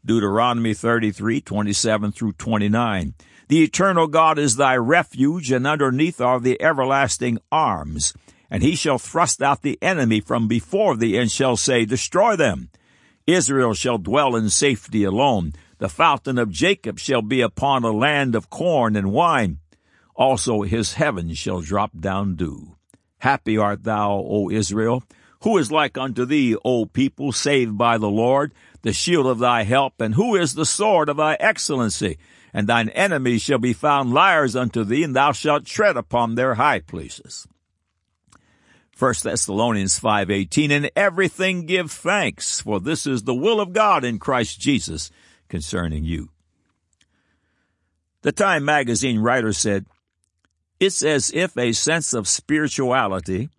Deuteronomy 0.06 0.74
33, 0.74 1.42
27 1.42 2.12
through 2.12 2.34
29. 2.34 3.14
The 3.48 3.64
eternal 3.64 4.08
God 4.08 4.40
is 4.40 4.56
thy 4.56 4.76
refuge, 4.76 5.52
and 5.52 5.68
underneath 5.68 6.20
are 6.20 6.40
the 6.40 6.62
everlasting 6.62 7.38
arms. 7.52 8.14
And 8.50 8.64
he 8.64 8.76
shall 8.76 8.98
thrust 8.98 9.42
out 9.42 9.62
the 9.62 9.78
enemy 9.82 10.20
from 10.20 10.48
before 10.48 10.98
thee, 10.98 11.18
and 11.18 11.32
shall 11.32 11.56
say, 11.56 11.86
Destroy 11.86 12.36
them. 12.36 12.70
Israel 13.28 13.74
shall 13.74 13.98
dwell 13.98 14.36
in 14.36 14.50
safety 14.50 15.04
alone. 15.04 15.54
The 15.78 15.90
fountain 15.90 16.38
of 16.38 16.52
Jacob 16.52 17.00
shall 17.00 17.22
be 17.22 17.42
upon 17.42 17.84
a 17.84 17.92
land 17.92 18.36
of 18.36 18.50
corn 18.50 18.96
and 18.96 19.12
wine. 19.12 19.60
Also 20.16 20.64
his 20.64 20.94
heavens 20.94 21.38
shall 21.38 21.62
drop 21.62 21.92
down 22.00 22.36
dew. 22.36 22.76
Happy 23.20 23.58
art 23.58 23.84
thou, 23.84 24.14
O 24.14 24.50
Israel. 24.50 25.04
Who 25.44 25.58
is 25.58 25.72
like 25.72 25.98
unto 25.98 26.26
thee, 26.26 26.56
O 26.64 26.86
people, 26.86 27.32
saved 27.32 27.78
by 27.78 27.98
the 27.98 28.10
Lord? 28.10 28.54
the 28.82 28.94
shield 28.94 29.28
of 29.28 29.40
thy 29.40 29.64
help, 29.64 30.02
and 30.02 30.16
who 30.16 30.36
is 30.36 30.54
the 30.54 30.66
sword 30.66 31.10
of 31.10 31.18
thy 31.18 31.36
excellency? 31.40 32.18
And 32.54 32.68
thine 32.68 32.90
enemies 32.90 33.42
shall 33.42 33.60
be 33.60 33.74
found 33.74 34.14
liars 34.14 34.56
unto 34.56 34.84
thee, 34.84 35.04
and 35.04 35.16
thou 35.16 35.32
shalt 35.32 35.66
tread 35.66 35.96
upon 35.96 36.36
their 36.36 36.56
high 36.56 36.80
places. 36.80 37.48
1 38.98 39.24
Thessalonians 39.24 40.00
5:18 40.00 40.70
In 40.70 40.90
everything 40.96 41.66
give 41.66 41.92
thanks 41.92 42.60
for 42.60 42.80
this 42.80 43.08
is 43.08 43.24
the 43.24 43.34
will 43.34 43.62
of 43.62 43.74
God 43.74 44.04
in 44.04 44.20
Christ 44.20 44.60
Jesus 44.60 45.10
concerning 45.48 46.04
you. 46.04 46.30
The 48.22 48.32
Time 48.32 48.66
magazine 48.66 49.20
writer 49.20 49.54
said, 49.54 49.86
It's 50.80 51.02
as 51.02 51.32
if 51.34 51.58
a 51.58 51.72
sense 51.72 52.14
of 52.14 52.28
spirituality 52.28 53.50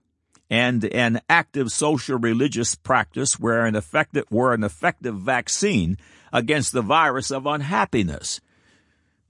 and 0.52 0.84
an 0.84 1.18
active 1.30 1.72
social 1.72 2.18
religious 2.18 2.74
practice 2.74 3.40
were 3.40 3.64
an 3.64 3.74
effective, 3.74 4.26
were 4.30 4.52
an 4.52 4.62
effective 4.62 5.16
vaccine 5.16 5.96
against 6.30 6.72
the 6.72 6.82
virus 6.82 7.30
of 7.30 7.46
unhappiness. 7.46 8.38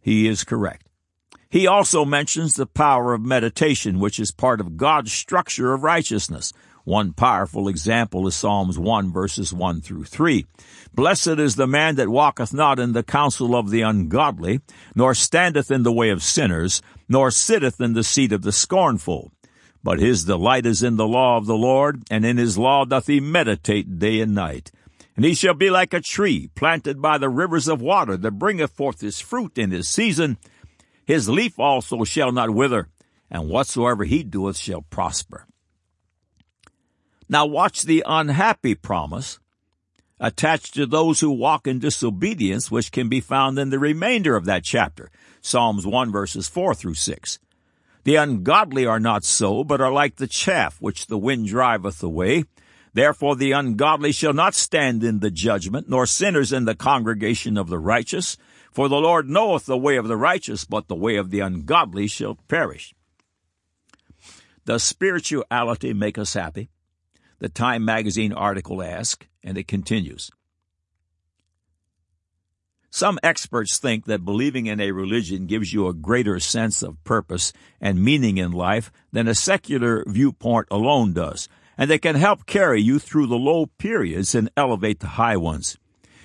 He 0.00 0.26
is 0.26 0.42
correct. 0.42 0.88
He 1.48 1.68
also 1.68 2.04
mentions 2.04 2.56
the 2.56 2.66
power 2.66 3.14
of 3.14 3.22
meditation, 3.22 4.00
which 4.00 4.18
is 4.18 4.32
part 4.32 4.60
of 4.60 4.76
God's 4.76 5.12
structure 5.12 5.72
of 5.72 5.84
righteousness. 5.84 6.52
One 6.82 7.12
powerful 7.12 7.68
example 7.68 8.26
is 8.26 8.34
Psalms 8.34 8.76
1 8.76 9.12
verses 9.12 9.52
1 9.52 9.80
through 9.80 10.06
3. 10.06 10.44
Blessed 10.92 11.38
is 11.38 11.54
the 11.54 11.68
man 11.68 11.94
that 11.94 12.08
walketh 12.08 12.52
not 12.52 12.80
in 12.80 12.94
the 12.94 13.04
counsel 13.04 13.54
of 13.54 13.70
the 13.70 13.82
ungodly, 13.82 14.60
nor 14.96 15.14
standeth 15.14 15.70
in 15.70 15.84
the 15.84 15.92
way 15.92 16.10
of 16.10 16.20
sinners, 16.20 16.82
nor 17.08 17.30
sitteth 17.30 17.80
in 17.80 17.92
the 17.92 18.02
seat 18.02 18.32
of 18.32 18.42
the 18.42 18.50
scornful. 18.50 19.30
But 19.82 19.98
his 19.98 20.24
delight 20.24 20.64
is 20.64 20.82
in 20.82 20.96
the 20.96 21.06
law 21.06 21.36
of 21.36 21.46
the 21.46 21.56
Lord, 21.56 22.02
and 22.10 22.24
in 22.24 22.36
his 22.36 22.56
law 22.56 22.84
doth 22.84 23.08
he 23.08 23.20
meditate 23.20 23.98
day 23.98 24.20
and 24.20 24.34
night. 24.34 24.70
And 25.16 25.24
he 25.24 25.34
shall 25.34 25.54
be 25.54 25.70
like 25.70 25.92
a 25.92 26.00
tree 26.00 26.50
planted 26.54 27.02
by 27.02 27.18
the 27.18 27.28
rivers 27.28 27.68
of 27.68 27.82
water 27.82 28.16
that 28.16 28.32
bringeth 28.32 28.70
forth 28.70 29.00
his 29.00 29.20
fruit 29.20 29.58
in 29.58 29.70
his 29.70 29.88
season. 29.88 30.38
His 31.04 31.28
leaf 31.28 31.58
also 31.58 32.04
shall 32.04 32.32
not 32.32 32.50
wither, 32.50 32.88
and 33.30 33.48
whatsoever 33.48 34.04
he 34.04 34.22
doeth 34.22 34.56
shall 34.56 34.82
prosper. 34.82 35.46
Now 37.28 37.46
watch 37.46 37.82
the 37.82 38.04
unhappy 38.06 38.74
promise 38.74 39.38
attached 40.20 40.74
to 40.74 40.86
those 40.86 41.20
who 41.20 41.30
walk 41.32 41.66
in 41.66 41.80
disobedience, 41.80 42.70
which 42.70 42.92
can 42.92 43.08
be 43.08 43.20
found 43.20 43.58
in 43.58 43.70
the 43.70 43.78
remainder 43.78 44.36
of 44.36 44.44
that 44.44 44.62
chapter, 44.62 45.10
Psalms 45.40 45.84
1 45.84 46.12
verses 46.12 46.46
4 46.46 46.74
through 46.74 46.94
6. 46.94 47.38
The 48.04 48.16
ungodly 48.16 48.84
are 48.84 49.00
not 49.00 49.24
so, 49.24 49.62
but 49.62 49.80
are 49.80 49.92
like 49.92 50.16
the 50.16 50.26
chaff 50.26 50.80
which 50.80 51.06
the 51.06 51.18
wind 51.18 51.46
driveth 51.46 52.02
away. 52.02 52.44
Therefore 52.94 53.36
the 53.36 53.52
ungodly 53.52 54.12
shall 54.12 54.32
not 54.32 54.54
stand 54.54 55.04
in 55.04 55.20
the 55.20 55.30
judgment, 55.30 55.88
nor 55.88 56.06
sinners 56.06 56.52
in 56.52 56.64
the 56.64 56.74
congregation 56.74 57.56
of 57.56 57.68
the 57.68 57.78
righteous. 57.78 58.36
For 58.72 58.88
the 58.88 58.96
Lord 58.96 59.28
knoweth 59.28 59.66
the 59.66 59.78
way 59.78 59.96
of 59.96 60.08
the 60.08 60.16
righteous, 60.16 60.64
but 60.64 60.88
the 60.88 60.96
way 60.96 61.16
of 61.16 61.30
the 61.30 61.40
ungodly 61.40 62.06
shall 62.06 62.34
perish. 62.48 62.94
Does 64.64 64.82
spirituality 64.82 65.92
make 65.92 66.18
us 66.18 66.34
happy? 66.34 66.70
The 67.38 67.48
Time 67.48 67.84
magazine 67.84 68.32
article 68.32 68.82
asks, 68.82 69.26
and 69.42 69.58
it 69.58 69.66
continues. 69.66 70.30
Some 72.94 73.18
experts 73.22 73.78
think 73.78 74.04
that 74.04 74.22
believing 74.22 74.66
in 74.66 74.78
a 74.78 74.92
religion 74.92 75.46
gives 75.46 75.72
you 75.72 75.88
a 75.88 75.94
greater 75.94 76.38
sense 76.38 76.82
of 76.82 77.02
purpose 77.04 77.54
and 77.80 78.04
meaning 78.04 78.36
in 78.36 78.52
life 78.52 78.92
than 79.10 79.26
a 79.26 79.34
secular 79.34 80.04
viewpoint 80.06 80.68
alone 80.70 81.14
does. 81.14 81.48
and 81.78 81.90
they 81.90 81.98
can 81.98 82.16
help 82.16 82.46
carry 82.46 82.80
you 82.80 82.98
through 82.98 83.26
the 83.26 83.34
low 83.34 83.66
periods 83.78 84.34
and 84.34 84.50
elevate 84.56 85.00
the 85.00 85.08
high 85.08 85.36
ones. 85.36 85.78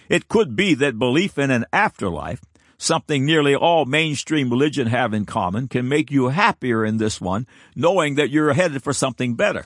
It 0.09 0.27
could 0.27 0.55
be 0.55 0.73
that 0.75 0.99
belief 0.99 1.37
in 1.37 1.51
an 1.51 1.65
afterlife, 1.71 2.41
something 2.77 3.25
nearly 3.25 3.55
all 3.55 3.85
mainstream 3.85 4.49
religion 4.49 4.87
have 4.87 5.13
in 5.13 5.25
common, 5.25 5.67
can 5.67 5.87
make 5.87 6.11
you 6.11 6.27
happier 6.27 6.85
in 6.85 6.97
this 6.97 7.19
one, 7.19 7.47
knowing 7.75 8.15
that 8.15 8.29
you're 8.29 8.53
headed 8.53 8.83
for 8.83 8.93
something 8.93 9.35
better. 9.35 9.65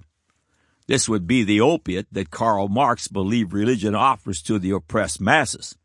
This 0.87 1.09
would 1.09 1.27
be 1.27 1.43
the 1.43 1.61
opiate 1.61 2.07
that 2.11 2.31
Karl 2.31 2.67
Marx 2.67 3.07
believed 3.07 3.53
religion 3.53 3.95
offers 3.95 4.41
to 4.43 4.59
the 4.59 4.71
oppressed 4.71 5.19
masses. 5.19 5.75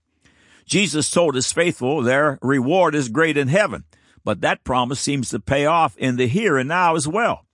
Jesus 0.66 1.08
told 1.10 1.36
his 1.36 1.52
faithful 1.52 2.02
their 2.02 2.38
reward 2.42 2.94
is 2.94 3.08
great 3.08 3.36
in 3.36 3.48
heaven, 3.48 3.84
but 4.24 4.40
that 4.40 4.64
promise 4.64 5.00
seems 5.00 5.30
to 5.30 5.40
pay 5.40 5.66
off 5.66 5.96
in 5.96 6.16
the 6.16 6.26
here 6.26 6.58
and 6.58 6.68
now 6.68 6.96
as 6.96 7.06
well. 7.06 7.46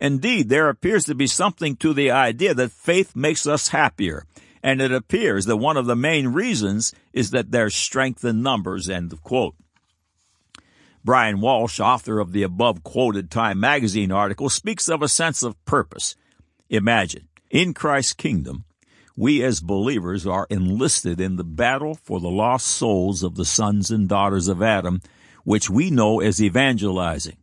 Indeed, 0.00 0.48
there 0.48 0.68
appears 0.68 1.04
to 1.04 1.14
be 1.14 1.26
something 1.26 1.76
to 1.76 1.92
the 1.92 2.10
idea 2.10 2.54
that 2.54 2.72
faith 2.72 3.16
makes 3.16 3.46
us 3.46 3.68
happier, 3.68 4.24
and 4.62 4.80
it 4.80 4.92
appears 4.92 5.46
that 5.46 5.56
one 5.56 5.76
of 5.76 5.86
the 5.86 5.96
main 5.96 6.28
reasons 6.28 6.94
is 7.12 7.30
that 7.30 7.50
there's 7.50 7.74
strength 7.74 8.24
in 8.24 8.42
numbers, 8.42 8.88
end 8.88 9.12
of 9.12 9.22
quote. 9.22 9.54
Bryan 11.02 11.40
Walsh, 11.40 11.80
author 11.80 12.18
of 12.18 12.32
the 12.32 12.42
above 12.42 12.82
quoted 12.82 13.30
Time 13.30 13.58
magazine 13.58 14.12
article, 14.12 14.50
speaks 14.50 14.88
of 14.88 15.02
a 15.02 15.08
sense 15.08 15.42
of 15.42 15.62
purpose. 15.64 16.14
Imagine, 16.68 17.28
in 17.50 17.72
Christ's 17.72 18.12
kingdom, 18.12 18.64
we 19.20 19.44
as 19.44 19.60
believers 19.60 20.26
are 20.26 20.46
enlisted 20.48 21.20
in 21.20 21.36
the 21.36 21.44
battle 21.44 21.94
for 21.94 22.20
the 22.20 22.30
lost 22.30 22.66
souls 22.66 23.22
of 23.22 23.34
the 23.34 23.44
sons 23.44 23.90
and 23.90 24.08
daughters 24.08 24.48
of 24.48 24.62
Adam, 24.62 24.98
which 25.44 25.68
we 25.68 25.90
know 25.90 26.20
as 26.20 26.42
evangelizing. 26.42 27.36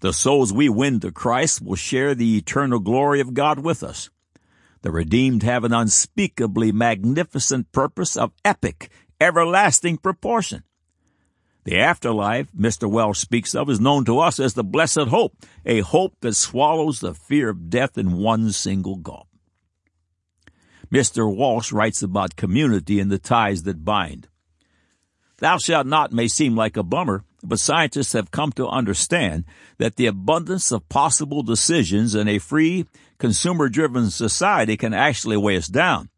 The 0.00 0.12
souls 0.12 0.52
we 0.52 0.68
win 0.68 1.00
to 1.00 1.10
Christ 1.10 1.62
will 1.62 1.76
share 1.76 2.14
the 2.14 2.36
eternal 2.36 2.80
glory 2.80 3.18
of 3.20 3.32
God 3.32 3.60
with 3.60 3.82
us. 3.82 4.10
The 4.82 4.90
redeemed 4.90 5.42
have 5.42 5.64
an 5.64 5.72
unspeakably 5.72 6.70
magnificent 6.70 7.72
purpose 7.72 8.14
of 8.14 8.32
epic, 8.44 8.90
everlasting 9.18 9.96
proportion. 9.96 10.64
The 11.64 11.78
afterlife 11.78 12.52
Mr. 12.52 12.90
Welsh 12.90 13.20
speaks 13.20 13.54
of 13.54 13.70
is 13.70 13.80
known 13.80 14.04
to 14.04 14.18
us 14.18 14.38
as 14.38 14.52
the 14.52 14.64
blessed 14.64 15.08
hope, 15.08 15.34
a 15.64 15.80
hope 15.80 16.16
that 16.20 16.36
swallows 16.36 17.00
the 17.00 17.14
fear 17.14 17.48
of 17.48 17.70
death 17.70 17.96
in 17.96 18.18
one 18.18 18.52
single 18.52 18.96
gulp. 18.96 19.29
Mr. 20.92 21.32
Walsh 21.32 21.72
writes 21.72 22.02
about 22.02 22.36
community 22.36 22.98
and 22.98 23.10
the 23.10 23.18
ties 23.18 23.62
that 23.62 23.84
bind. 23.84 24.28
Thou 25.38 25.56
shalt 25.58 25.86
not 25.86 26.12
may 26.12 26.28
seem 26.28 26.56
like 26.56 26.76
a 26.76 26.82
bummer, 26.82 27.24
but 27.42 27.60
scientists 27.60 28.12
have 28.12 28.30
come 28.30 28.52
to 28.52 28.68
understand 28.68 29.44
that 29.78 29.96
the 29.96 30.06
abundance 30.06 30.70
of 30.72 30.88
possible 30.88 31.42
decisions 31.42 32.14
in 32.14 32.28
a 32.28 32.38
free, 32.38 32.86
consumer-driven 33.18 34.10
society 34.10 34.76
can 34.76 34.92
actually 34.92 35.36
weigh 35.36 35.56
us 35.56 35.68
down. 35.68 36.10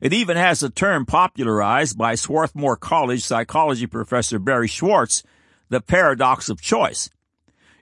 It 0.00 0.12
even 0.12 0.36
has 0.36 0.62
a 0.62 0.68
term 0.68 1.06
popularized 1.06 1.96
by 1.96 2.16
Swarthmore 2.16 2.76
College 2.76 3.22
psychology 3.22 3.86
professor 3.86 4.38
Barry 4.38 4.68
Schwartz, 4.68 5.22
the 5.68 5.80
paradox 5.80 6.48
of 6.48 6.60
choice. 6.60 7.08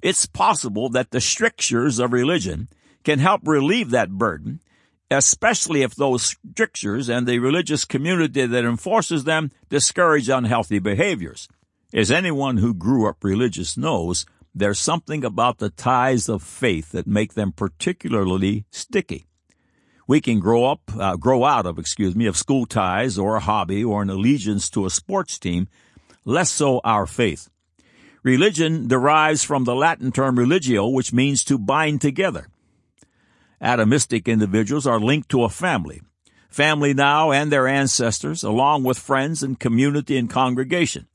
It's 0.03 0.27
possible 0.27 0.91
that 0.91 1.11
the 1.11 1.21
strictures 1.21 1.99
of 1.99 2.12
religion 2.12 2.69
can 3.05 3.19
help 3.19 3.41
relieve 3.45 3.91
that 3.91 4.11
burden 4.11 4.61
especially 5.11 5.83
if 5.83 5.95
those 5.95 6.37
strictures 6.52 7.09
and 7.09 7.26
the 7.26 7.38
religious 7.38 7.85
community 7.85 8.47
that 8.47 8.64
enforces 8.64 9.25
them 9.25 9.50
discourage 9.69 10.29
unhealthy 10.29 10.79
behaviors. 10.79 11.49
As 11.93 12.11
anyone 12.11 12.59
who 12.59 12.73
grew 12.73 13.09
up 13.09 13.25
religious 13.25 13.76
knows, 13.76 14.25
there's 14.55 14.79
something 14.79 15.25
about 15.25 15.59
the 15.59 15.71
ties 15.71 16.29
of 16.29 16.43
faith 16.43 16.93
that 16.93 17.07
make 17.07 17.35
them 17.35 17.52
particularly 17.52 18.64
sticky. 18.71 19.26
We 20.07 20.21
can 20.21 20.40
grow 20.40 20.64
up, 20.64 20.83
uh, 20.99 21.17
grow 21.17 21.45
out 21.45 21.67
of, 21.67 21.79
excuse 21.79 22.17
me, 22.17 22.26
of 22.26 22.37
school 22.37 22.67
ties 22.67 23.19
or 23.19 23.37
a 23.37 23.40
hobby 23.40 23.85
or 23.85 24.02
an 24.02 24.11
allegiance 24.11 24.69
to 24.71 24.87
a 24.87 24.90
sports 24.90 25.38
team, 25.38 25.69
less 26.25 26.50
so 26.50 26.81
our 26.85 27.07
faith. 27.07 27.49
Religion 28.23 28.87
derives 28.87 29.45
from 29.45 29.64
the 29.64 29.75
Latin 29.75 30.12
term 30.12 30.38
religio, 30.38 30.87
which 30.87 31.13
means 31.13 31.43
to 31.45 31.58
bind 31.58 32.00
together. 32.00 32.49
Atomistic 33.62 34.26
individuals 34.26 34.86
are 34.86 35.00
linked 35.00 35.28
to 35.30 35.44
a 35.44 35.49
family. 35.49 36.00
Family 36.49 36.94
now 36.94 37.30
and 37.30 37.52
their 37.52 37.68
ancestors, 37.68 38.42
along 38.42 38.84
with 38.84 38.99
friends 38.99 39.42
and 39.42 39.60
community 39.60 40.16
and 40.16 40.28
congregation. 40.28 41.06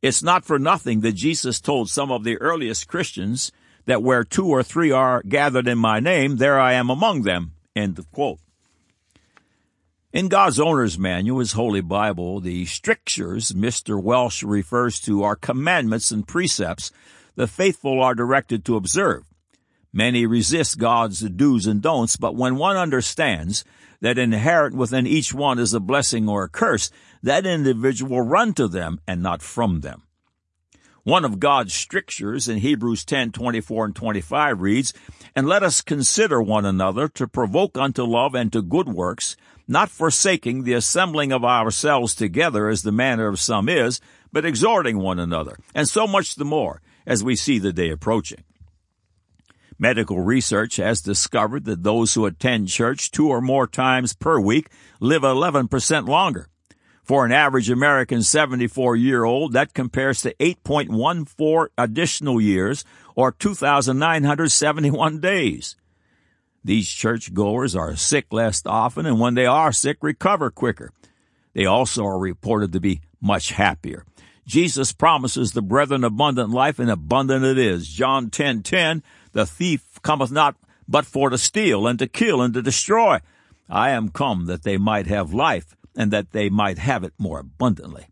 It's 0.00 0.22
not 0.22 0.44
for 0.44 0.58
nothing 0.58 1.00
that 1.00 1.12
Jesus 1.12 1.60
told 1.60 1.90
some 1.90 2.10
of 2.10 2.24
the 2.24 2.36
earliest 2.38 2.88
Christians 2.88 3.50
that 3.86 4.02
where 4.02 4.24
two 4.24 4.46
or 4.46 4.62
three 4.62 4.90
are 4.90 5.22
gathered 5.22 5.68
in 5.68 5.78
my 5.78 6.00
name, 6.00 6.36
there 6.36 6.60
I 6.60 6.74
am 6.74 6.90
among 6.90 7.22
them. 7.22 7.52
End 7.74 7.98
of 7.98 8.10
quote. 8.12 8.38
In 10.12 10.28
God's 10.28 10.60
owner's 10.60 10.96
manual, 10.96 11.40
his 11.40 11.52
holy 11.52 11.80
Bible, 11.80 12.38
the 12.38 12.66
strictures 12.66 13.50
Mr. 13.50 14.00
Welsh 14.00 14.44
refers 14.44 15.00
to 15.00 15.24
are 15.24 15.34
commandments 15.34 16.12
and 16.12 16.26
precepts 16.26 16.92
the 17.34 17.48
faithful 17.48 18.00
are 18.00 18.14
directed 18.14 18.64
to 18.64 18.76
observe. 18.76 19.24
Many 19.96 20.26
resist 20.26 20.76
God's 20.76 21.20
do's 21.20 21.68
and 21.68 21.80
don'ts, 21.80 22.16
but 22.16 22.34
when 22.34 22.56
one 22.56 22.76
understands 22.76 23.64
that 24.00 24.18
inherent 24.18 24.74
within 24.74 25.06
each 25.06 25.32
one 25.32 25.60
is 25.60 25.72
a 25.72 25.78
blessing 25.78 26.28
or 26.28 26.42
a 26.42 26.48
curse, 26.48 26.90
that 27.22 27.46
individual 27.46 28.16
will 28.16 28.26
run 28.26 28.54
to 28.54 28.66
them 28.66 29.00
and 29.06 29.22
not 29.22 29.40
from 29.40 29.82
them. 29.82 30.02
One 31.04 31.24
of 31.24 31.38
God's 31.38 31.74
strictures 31.74 32.48
in 32.48 32.58
Hebrews 32.58 33.04
10, 33.04 33.30
24 33.30 33.84
and 33.84 33.94
25 33.94 34.60
reads, 34.60 34.92
And 35.36 35.46
let 35.46 35.62
us 35.62 35.80
consider 35.80 36.42
one 36.42 36.66
another 36.66 37.06
to 37.10 37.28
provoke 37.28 37.78
unto 37.78 38.02
love 38.02 38.34
and 38.34 38.52
to 38.52 38.62
good 38.62 38.88
works, 38.88 39.36
not 39.68 39.90
forsaking 39.90 40.64
the 40.64 40.72
assembling 40.72 41.30
of 41.30 41.44
ourselves 41.44 42.16
together 42.16 42.68
as 42.68 42.82
the 42.82 42.90
manner 42.90 43.28
of 43.28 43.38
some 43.38 43.68
is, 43.68 44.00
but 44.32 44.44
exhorting 44.44 44.98
one 44.98 45.20
another, 45.20 45.56
and 45.72 45.88
so 45.88 46.08
much 46.08 46.34
the 46.34 46.44
more 46.44 46.82
as 47.06 47.22
we 47.22 47.36
see 47.36 47.60
the 47.60 47.72
day 47.72 47.90
approaching. 47.90 48.42
Medical 49.78 50.20
research 50.20 50.76
has 50.76 51.00
discovered 51.00 51.64
that 51.64 51.82
those 51.82 52.14
who 52.14 52.26
attend 52.26 52.68
church 52.68 53.10
two 53.10 53.28
or 53.28 53.40
more 53.40 53.66
times 53.66 54.14
per 54.14 54.38
week 54.38 54.68
live 55.00 55.22
11% 55.22 56.08
longer. 56.08 56.48
For 57.02 57.26
an 57.26 57.32
average 57.32 57.68
American 57.68 58.22
74 58.22 58.96
year 58.96 59.24
old, 59.24 59.52
that 59.52 59.74
compares 59.74 60.22
to 60.22 60.34
8.14 60.36 61.68
additional 61.76 62.40
years 62.40 62.84
or 63.14 63.32
2,971 63.32 65.20
days. 65.20 65.76
These 66.64 66.88
churchgoers 66.88 67.76
are 67.76 67.94
sick 67.94 68.32
less 68.32 68.62
often 68.64 69.04
and 69.04 69.20
when 69.20 69.34
they 69.34 69.44
are 69.44 69.70
sick, 69.70 69.98
recover 70.00 70.50
quicker. 70.50 70.92
They 71.52 71.66
also 71.66 72.04
are 72.04 72.18
reported 72.18 72.72
to 72.72 72.80
be 72.80 73.02
much 73.20 73.50
happier. 73.50 74.06
Jesus 74.46 74.92
promises 74.92 75.52
the 75.52 75.62
brethren 75.62 76.04
abundant 76.04 76.50
life 76.50 76.78
and 76.78 76.90
abundant 76.90 77.44
it 77.44 77.58
is. 77.58 77.88
John 77.88 78.30
10, 78.30 78.62
10, 78.62 79.02
the 79.34 79.44
thief 79.44 80.00
cometh 80.02 80.32
not 80.32 80.56
but 80.88 81.04
for 81.04 81.28
to 81.30 81.38
steal 81.38 81.86
and 81.86 81.98
to 81.98 82.06
kill 82.06 82.40
and 82.40 82.54
to 82.54 82.62
destroy. 82.62 83.18
I 83.68 83.90
am 83.90 84.08
come 84.08 84.46
that 84.46 84.62
they 84.62 84.78
might 84.78 85.06
have 85.06 85.34
life 85.34 85.76
and 85.96 86.10
that 86.10 86.32
they 86.32 86.48
might 86.48 86.78
have 86.78 87.04
it 87.04 87.12
more 87.18 87.40
abundantly. 87.40 88.06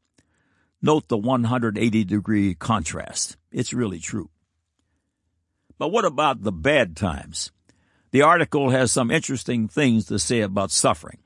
Note 0.81 1.09
the 1.09 1.17
180 1.17 2.05
degree 2.05 2.55
contrast. 2.55 3.37
It's 3.51 3.73
really 3.73 4.01
true. 4.01 4.31
But 5.79 5.89
what 5.89 6.05
about 6.05 6.43
the 6.43 6.53
bad 6.53 6.97
times? 6.97 7.53
The 8.11 8.23
article 8.23 8.71
has 8.71 8.93
some 8.93 9.11
interesting 9.11 9.69
things 9.69 10.07
to 10.07 10.19
say 10.19 10.41
about 10.41 10.71
suffering. 10.71 11.19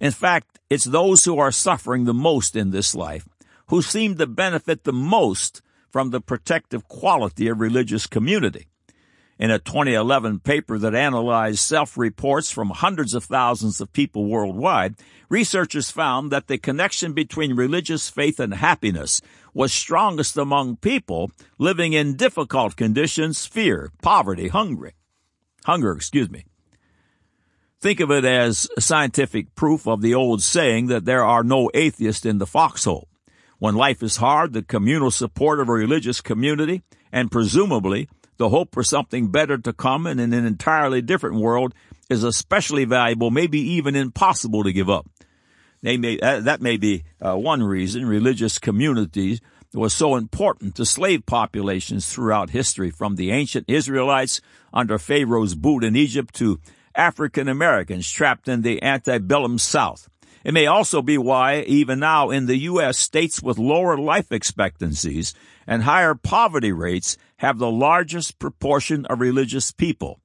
In 0.00 0.12
fact, 0.12 0.60
it's 0.70 0.84
those 0.84 1.24
who 1.24 1.38
are 1.38 1.50
suffering 1.50 2.04
the 2.04 2.14
most 2.14 2.54
in 2.54 2.70
this 2.70 2.94
life 2.94 3.26
who 3.68 3.82
seem 3.82 4.16
to 4.16 4.26
benefit 4.26 4.84
the 4.84 4.92
most 4.92 5.62
from 5.90 6.10
the 6.10 6.20
protective 6.20 6.86
quality 6.88 7.48
of 7.48 7.60
religious 7.60 8.06
community. 8.06 8.68
In 9.38 9.52
a 9.52 9.60
2011 9.60 10.40
paper 10.40 10.78
that 10.78 10.96
analyzed 10.96 11.60
self-reports 11.60 12.50
from 12.50 12.70
hundreds 12.70 13.14
of 13.14 13.22
thousands 13.22 13.80
of 13.80 13.92
people 13.92 14.26
worldwide, 14.26 14.96
researchers 15.28 15.92
found 15.92 16.32
that 16.32 16.48
the 16.48 16.58
connection 16.58 17.12
between 17.12 17.54
religious 17.54 18.10
faith 18.10 18.40
and 18.40 18.54
happiness 18.54 19.20
was 19.54 19.72
strongest 19.72 20.36
among 20.36 20.76
people 20.76 21.30
living 21.56 21.92
in 21.92 22.16
difficult 22.16 22.74
conditions, 22.74 23.46
fear, 23.46 23.92
poverty, 24.02 24.48
hungry. 24.48 24.94
Hunger, 25.64 25.92
excuse 25.92 26.28
me. 26.28 26.44
Think 27.80 28.00
of 28.00 28.10
it 28.10 28.24
as 28.24 28.68
scientific 28.80 29.54
proof 29.54 29.86
of 29.86 30.02
the 30.02 30.16
old 30.16 30.42
saying 30.42 30.88
that 30.88 31.04
there 31.04 31.22
are 31.22 31.44
no 31.44 31.70
atheists 31.74 32.26
in 32.26 32.38
the 32.38 32.46
foxhole. 32.46 33.06
When 33.60 33.76
life 33.76 34.02
is 34.02 34.16
hard, 34.16 34.52
the 34.52 34.62
communal 34.62 35.12
support 35.12 35.60
of 35.60 35.68
a 35.68 35.72
religious 35.72 36.20
community 36.20 36.82
and 37.12 37.30
presumably 37.30 38.08
the 38.38 38.48
hope 38.48 38.72
for 38.72 38.82
something 38.82 39.30
better 39.30 39.58
to 39.58 39.72
come 39.72 40.06
in 40.06 40.18
an 40.18 40.32
entirely 40.32 41.02
different 41.02 41.36
world 41.36 41.74
is 42.08 42.24
especially 42.24 42.84
valuable, 42.84 43.30
maybe 43.30 43.60
even 43.60 43.94
impossible 43.94 44.64
to 44.64 44.72
give 44.72 44.88
up. 44.88 45.06
They 45.82 45.96
May, 45.96 46.18
uh, 46.18 46.40
that 46.40 46.60
may 46.60 46.76
be 46.76 47.04
uh, 47.20 47.36
one 47.36 47.62
reason 47.62 48.06
religious 48.06 48.58
communities 48.58 49.40
was 49.74 49.92
so 49.92 50.16
important 50.16 50.74
to 50.76 50.86
slave 50.86 51.26
populations 51.26 52.10
throughout 52.10 52.50
history, 52.50 52.90
from 52.90 53.16
the 53.16 53.30
ancient 53.30 53.66
Israelites 53.68 54.40
under 54.72 54.98
Pharaoh's 54.98 55.54
boot 55.54 55.84
in 55.84 55.94
Egypt 55.94 56.34
to 56.36 56.58
African 56.94 57.48
Americans 57.48 58.10
trapped 58.10 58.48
in 58.48 58.62
the 58.62 58.82
antebellum 58.82 59.58
South. 59.58 60.08
It 60.42 60.54
may 60.54 60.66
also 60.66 61.02
be 61.02 61.18
why, 61.18 61.60
even 61.62 61.98
now 61.98 62.30
in 62.30 62.46
the 62.46 62.56
U.S., 62.56 62.96
states 62.96 63.42
with 63.42 63.58
lower 63.58 63.98
life 63.98 64.32
expectancies 64.32 65.34
and 65.66 65.82
higher 65.82 66.14
poverty 66.14 66.72
rates 66.72 67.18
have 67.38 67.58
the 67.58 67.70
largest 67.70 68.38
proportion 68.38 69.06
of 69.06 69.20
religious 69.20 69.70
people. 69.72 70.20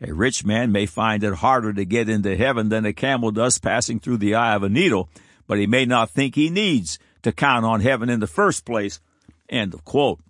A 0.00 0.12
rich 0.12 0.44
man 0.44 0.70
may 0.70 0.86
find 0.86 1.24
it 1.24 1.34
harder 1.34 1.72
to 1.72 1.84
get 1.84 2.08
into 2.08 2.36
heaven 2.36 2.68
than 2.68 2.84
a 2.86 2.92
camel 2.92 3.32
does 3.32 3.58
passing 3.58 3.98
through 3.98 4.18
the 4.18 4.34
eye 4.34 4.54
of 4.54 4.62
a 4.62 4.68
needle, 4.68 5.08
but 5.46 5.58
he 5.58 5.66
may 5.66 5.84
not 5.84 6.10
think 6.10 6.34
he 6.34 6.50
needs 6.50 6.98
to 7.22 7.32
count 7.32 7.64
on 7.64 7.80
heaven 7.80 8.08
in 8.08 8.20
the 8.20 8.26
first 8.26 8.64
place. 8.64 9.00
End 9.48 9.74
of 9.74 9.84
quote. 9.84 10.20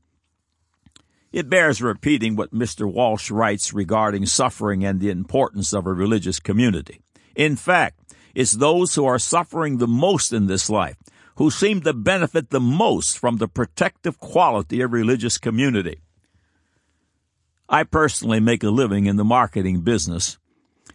It 1.33 1.51
bears 1.51 1.83
repeating 1.83 2.37
what 2.37 2.55
Mr. 2.55 2.91
Walsh 2.91 3.31
writes 3.31 3.75
regarding 3.75 4.25
suffering 4.25 4.85
and 4.85 5.01
the 5.01 5.11
importance 5.11 5.75
of 5.75 5.87
a 5.87 5.93
religious 5.93 6.41
community. 6.41 7.03
In 7.35 7.57
fact, 7.57 8.01
it's 8.35 8.53
those 8.53 8.95
who 8.95 9.05
are 9.05 9.19
suffering 9.19 9.77
the 9.77 9.89
most 9.89 10.33
in 10.33 10.47
this 10.47 10.71
life 10.71 10.97
who 11.39 11.53
seem 11.53 11.81
to 11.81 11.93
benefit 11.93 12.51
the 12.51 12.61
most 12.61 13.17
from 13.17 13.37
the 13.37 13.47
protective 13.47 14.19
quality 14.19 14.81
of 14.81 14.93
religious 14.93 15.39
community. 15.39 16.01
I 17.69 17.85
personally 17.85 18.41
make 18.41 18.65
a 18.65 18.71
living 18.71 19.07
in 19.07 19.15
the 19.15 19.25
marketing 19.25 19.83
business, 19.83 20.37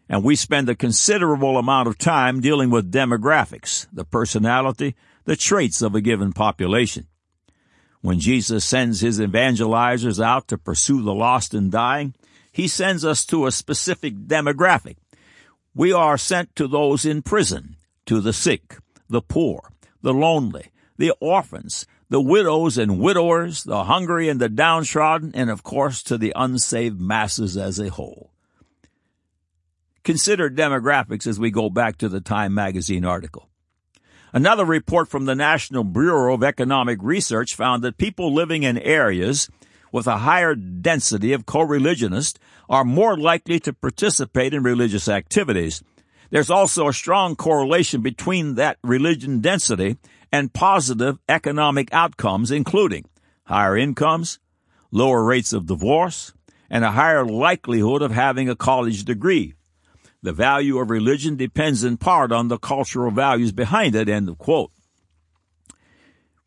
and 0.10 0.21
we 0.21 0.36
spend 0.36 0.67
a 0.67 0.75
considerable 0.75 1.58
amount 1.58 1.88
of 1.88 1.97
time 1.97 2.41
dealing 2.41 2.69
with 2.71 2.91
demographics, 2.91 3.88
the 3.93 4.03
personality, 4.03 4.95
the 5.23 5.38
traits 5.38 5.82
of 5.82 5.95
a 5.95 6.01
given 6.01 6.34
population. 6.34 7.08
When 8.01 8.19
Jesus 8.19 8.65
sends 8.65 8.99
his 8.99 9.21
evangelizers 9.21 10.21
out 10.21 10.49
to 10.49 10.58
pursue 10.58 11.01
the 11.01 11.13
lost 11.13 11.53
and 11.53 11.71
dying, 11.71 12.15
he 12.51 12.67
sends 12.67 13.06
us 13.06 13.25
to 13.27 13.45
a 13.45 13.51
specific 13.51 14.13
demographic. 14.27 14.97
We 15.73 15.93
are 15.93 16.17
sent 16.17 16.53
to 16.58 16.67
those 16.67 17.06
in 17.06 17.21
prison, 17.21 17.77
to 18.08 18.19
the 18.19 18.34
sick, 18.34 18.75
the 19.08 19.21
poor, 19.21 19.72
the 20.03 20.13
lonely, 20.13 20.71
the 20.97 21.13
orphans, 21.19 21.87
the 22.09 22.21
widows 22.21 22.77
and 22.77 22.99
widowers, 22.99 23.63
the 23.63 23.85
hungry 23.85 24.29
and 24.29 24.39
the 24.39 24.49
downtrodden, 24.49 25.31
and 25.33 25.49
of 25.49 25.63
course 25.63 26.03
to 26.03 26.17
the 26.17 26.31
unsaved 26.35 27.01
masses 27.01 27.57
as 27.57 27.79
a 27.79 27.89
whole. 27.89 28.31
Consider 30.03 30.49
demographics 30.49 31.25
as 31.25 31.39
we 31.39 31.49
go 31.49 31.69
back 31.69 31.97
to 31.97 32.09
the 32.09 32.21
Time 32.21 32.53
magazine 32.53 33.05
article. 33.05 33.49
Another 34.33 34.65
report 34.65 35.07
from 35.07 35.25
the 35.25 35.35
National 35.35 35.83
Bureau 35.83 36.33
of 36.33 36.43
Economic 36.43 36.99
Research 37.01 37.55
found 37.55 37.83
that 37.83 37.97
people 37.97 38.33
living 38.33 38.63
in 38.63 38.77
areas 38.77 39.49
with 39.91 40.07
a 40.07 40.17
higher 40.17 40.55
density 40.55 41.33
of 41.33 41.45
co-religionists 41.45 42.39
are 42.67 42.83
more 42.83 43.15
likely 43.15 43.59
to 43.61 43.71
participate 43.71 44.53
in 44.53 44.63
religious 44.63 45.07
activities. 45.07 45.83
There's 46.34 46.50
also 46.50 46.88
a 46.88 46.93
strong 46.93 47.36
correlation 47.36 48.02
between 48.02 48.56
that 48.56 48.80
religion 48.84 49.39
density 49.39 49.98
and 50.32 50.52
positive 50.52 51.19
economic 51.30 51.93
outcomes, 51.93 52.50
including 52.50 53.06
higher 53.43 53.78
incomes, 53.78 54.39
lower 54.89 55.24
rates 55.24 55.54
of 55.54 55.67
divorce, 55.67 56.34
and 56.72 56.84
a 56.84 56.89
higher 56.89 57.24
likelihood 57.24 58.02
of 58.02 58.10
having 58.10 58.50
a 58.50 58.56
college 58.56 59.06
degree. 59.06 59.54
The 60.24 60.34
value 60.34 60.80
of 60.80 60.89
religion 60.89 61.36
depends 61.36 61.84
in 61.84 61.98
part 61.98 62.32
on 62.32 62.48
the 62.48 62.58
cultural 62.58 63.12
values 63.12 63.52
behind 63.52 63.93
it, 63.93 64.10
end 64.10 64.28
of 64.28 64.39
quote. 64.39 64.72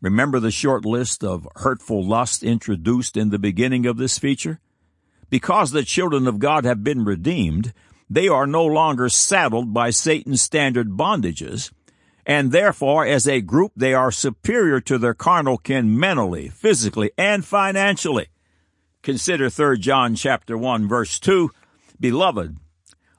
Remember 0.01 0.41
the 0.41 0.51
short 0.51 0.85
list 0.85 1.23
of 1.23 1.47
hurtful 1.55 2.05
lusts 2.05 2.43
introduced 2.43 3.17
in 3.17 3.31
the 3.31 3.39
beginning 3.39 3.87
of 3.87 3.99
this 3.99 4.19
feature? 4.19 4.59
Because 5.31 5.71
the 5.71 5.85
children 5.85 6.27
of 6.27 6.41
God 6.41 6.65
have 6.65 6.83
been 6.83 7.05
redeemed, 7.05 7.73
they 8.09 8.29
are 8.29 8.47
no 8.47 8.65
longer 8.65 9.09
saddled 9.09 9.75
by 9.75 9.91
Satan's 9.91 10.43
standard 10.43 10.91
bondages, 10.91 11.73
and 12.25 12.53
therefore 12.53 13.07
as 13.07 13.27
a 13.27 13.41
group 13.41 13.73
they 13.77 13.95
are 13.95 14.13
superior 14.13 14.81
to 14.81 14.99
their 14.99 15.15
carnal 15.15 15.59
kin 15.59 15.99
mentally, 15.99 16.49
physically, 16.49 17.11
and 17.17 17.45
financially. 17.45 18.29
Consider 19.03 19.51
3 19.51 19.79
John 19.79 20.15
chapter 20.15 20.59
1 20.59 20.89
verse 20.89 21.19
2, 21.19 21.51
Beloved, 22.01 22.57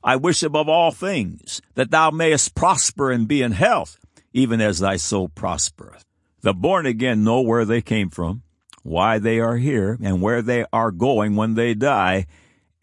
I 0.03 0.15
wish 0.15 0.43
above 0.43 0.69
all 0.69 0.91
things 0.91 1.61
that 1.75 1.91
thou 1.91 2.11
mayest 2.11 2.55
prosper 2.55 3.11
and 3.11 3.27
be 3.27 3.41
in 3.41 3.53
health, 3.53 3.97
even 4.33 4.61
as 4.61 4.79
thy 4.79 4.97
soul 4.97 5.29
prospereth. 5.29 6.03
The 6.41 6.53
born 6.53 6.85
again 6.85 7.23
know 7.23 7.41
where 7.41 7.65
they 7.65 7.81
came 7.81 8.09
from, 8.09 8.43
why 8.83 9.19
they 9.19 9.39
are 9.39 9.57
here, 9.57 9.97
and 10.01 10.21
where 10.21 10.41
they 10.41 10.65
are 10.71 10.91
going 10.91 11.35
when 11.35 11.55
they 11.55 11.73
die, 11.73 12.27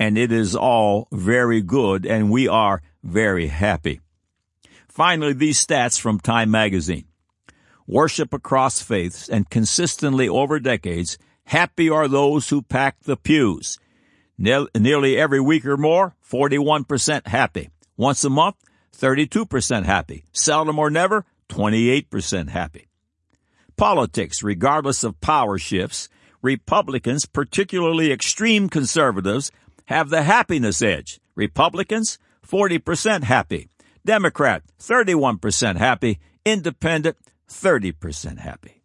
and 0.04 0.18
it 0.18 0.30
is 0.30 0.54
all 0.54 1.08
very 1.10 1.62
good, 1.62 2.04
and 2.04 2.30
we 2.30 2.46
are 2.46 2.82
very 3.02 3.46
happy. 3.46 4.00
Finally, 4.86 5.32
these 5.32 5.64
stats 5.64 5.98
from 5.98 6.20
Time 6.20 6.50
magazine. 6.50 7.06
Worship 7.86 8.34
across 8.34 8.82
faiths 8.82 9.30
and 9.30 9.48
consistently 9.48 10.28
over 10.28 10.60
decades, 10.60 11.16
happy 11.46 11.88
are 11.88 12.06
those 12.06 12.50
who 12.50 12.60
pack 12.60 13.00
the 13.04 13.16
pews. 13.16 13.78
Ne- 14.36 14.66
nearly 14.78 15.16
every 15.16 15.40
week 15.40 15.64
or 15.64 15.78
more, 15.78 16.14
41% 16.30 17.26
happy. 17.26 17.70
Once 17.96 18.22
a 18.24 18.30
month, 18.30 18.56
32% 18.94 19.84
happy. 19.86 20.26
Seldom 20.32 20.78
or 20.78 20.90
never, 20.90 21.24
28% 21.48 22.50
happy. 22.50 22.88
Politics, 23.78 24.42
regardless 24.42 25.02
of 25.02 25.18
power 25.22 25.56
shifts, 25.56 26.10
Republicans, 26.42 27.24
particularly 27.24 28.12
extreme 28.12 28.68
conservatives, 28.68 29.50
have 29.86 30.10
the 30.10 30.22
happiness 30.22 30.82
edge. 30.82 31.20
Republicans, 31.34 32.18
40% 32.46 33.24
happy. 33.24 33.68
Democrat, 34.04 34.62
31% 34.78 35.76
happy. 35.76 36.18
Independent, 36.44 37.16
30% 37.48 38.38
happy. 38.38 38.82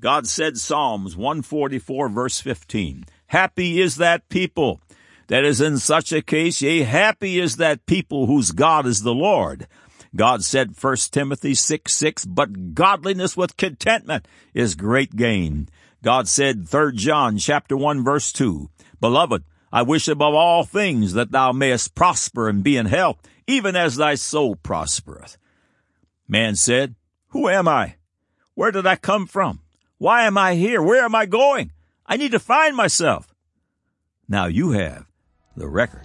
God 0.00 0.26
said 0.26 0.58
Psalms 0.58 1.16
144 1.16 2.08
verse 2.10 2.40
15, 2.40 3.06
Happy 3.28 3.80
is 3.80 3.96
that 3.96 4.28
people 4.28 4.80
that 5.28 5.44
is 5.44 5.60
in 5.60 5.78
such 5.78 6.12
a 6.12 6.22
case, 6.22 6.62
yea, 6.62 6.82
happy 6.82 7.40
is 7.40 7.56
that 7.56 7.86
people 7.86 8.26
whose 8.26 8.52
God 8.52 8.86
is 8.86 9.02
the 9.02 9.14
Lord. 9.14 9.66
God 10.14 10.44
said 10.44 10.80
1 10.80 10.96
Timothy 11.10 11.54
6 11.54 11.92
6, 11.92 12.24
but 12.26 12.74
godliness 12.74 13.36
with 13.36 13.56
contentment 13.56 14.28
is 14.54 14.74
great 14.74 15.16
gain. 15.16 15.68
God 16.02 16.28
said 16.28 16.68
3 16.68 16.92
John 16.94 17.38
chapter 17.38 17.76
1 17.76 18.04
verse 18.04 18.32
2, 18.32 18.70
Beloved, 19.00 19.44
I 19.72 19.82
wish 19.82 20.08
above 20.08 20.34
all 20.34 20.64
things 20.64 21.12
that 21.14 21.32
thou 21.32 21.52
mayest 21.52 21.94
prosper 21.94 22.48
and 22.48 22.62
be 22.62 22.76
in 22.76 22.86
health, 22.86 23.20
even 23.46 23.76
as 23.76 23.96
thy 23.96 24.14
soul 24.14 24.56
prospereth. 24.56 25.36
Man 26.28 26.56
said, 26.56 26.94
Who 27.28 27.48
am 27.48 27.68
I? 27.68 27.96
Where 28.54 28.70
did 28.70 28.86
I 28.86 28.96
come 28.96 29.26
from? 29.26 29.60
Why 29.98 30.24
am 30.24 30.38
I 30.38 30.54
here? 30.54 30.82
Where 30.82 31.04
am 31.04 31.14
I 31.14 31.26
going? 31.26 31.72
I 32.06 32.16
need 32.16 32.32
to 32.32 32.38
find 32.38 32.76
myself. 32.76 33.34
Now 34.28 34.46
you 34.46 34.72
have 34.72 35.06
the 35.56 35.68
record. 35.68 36.02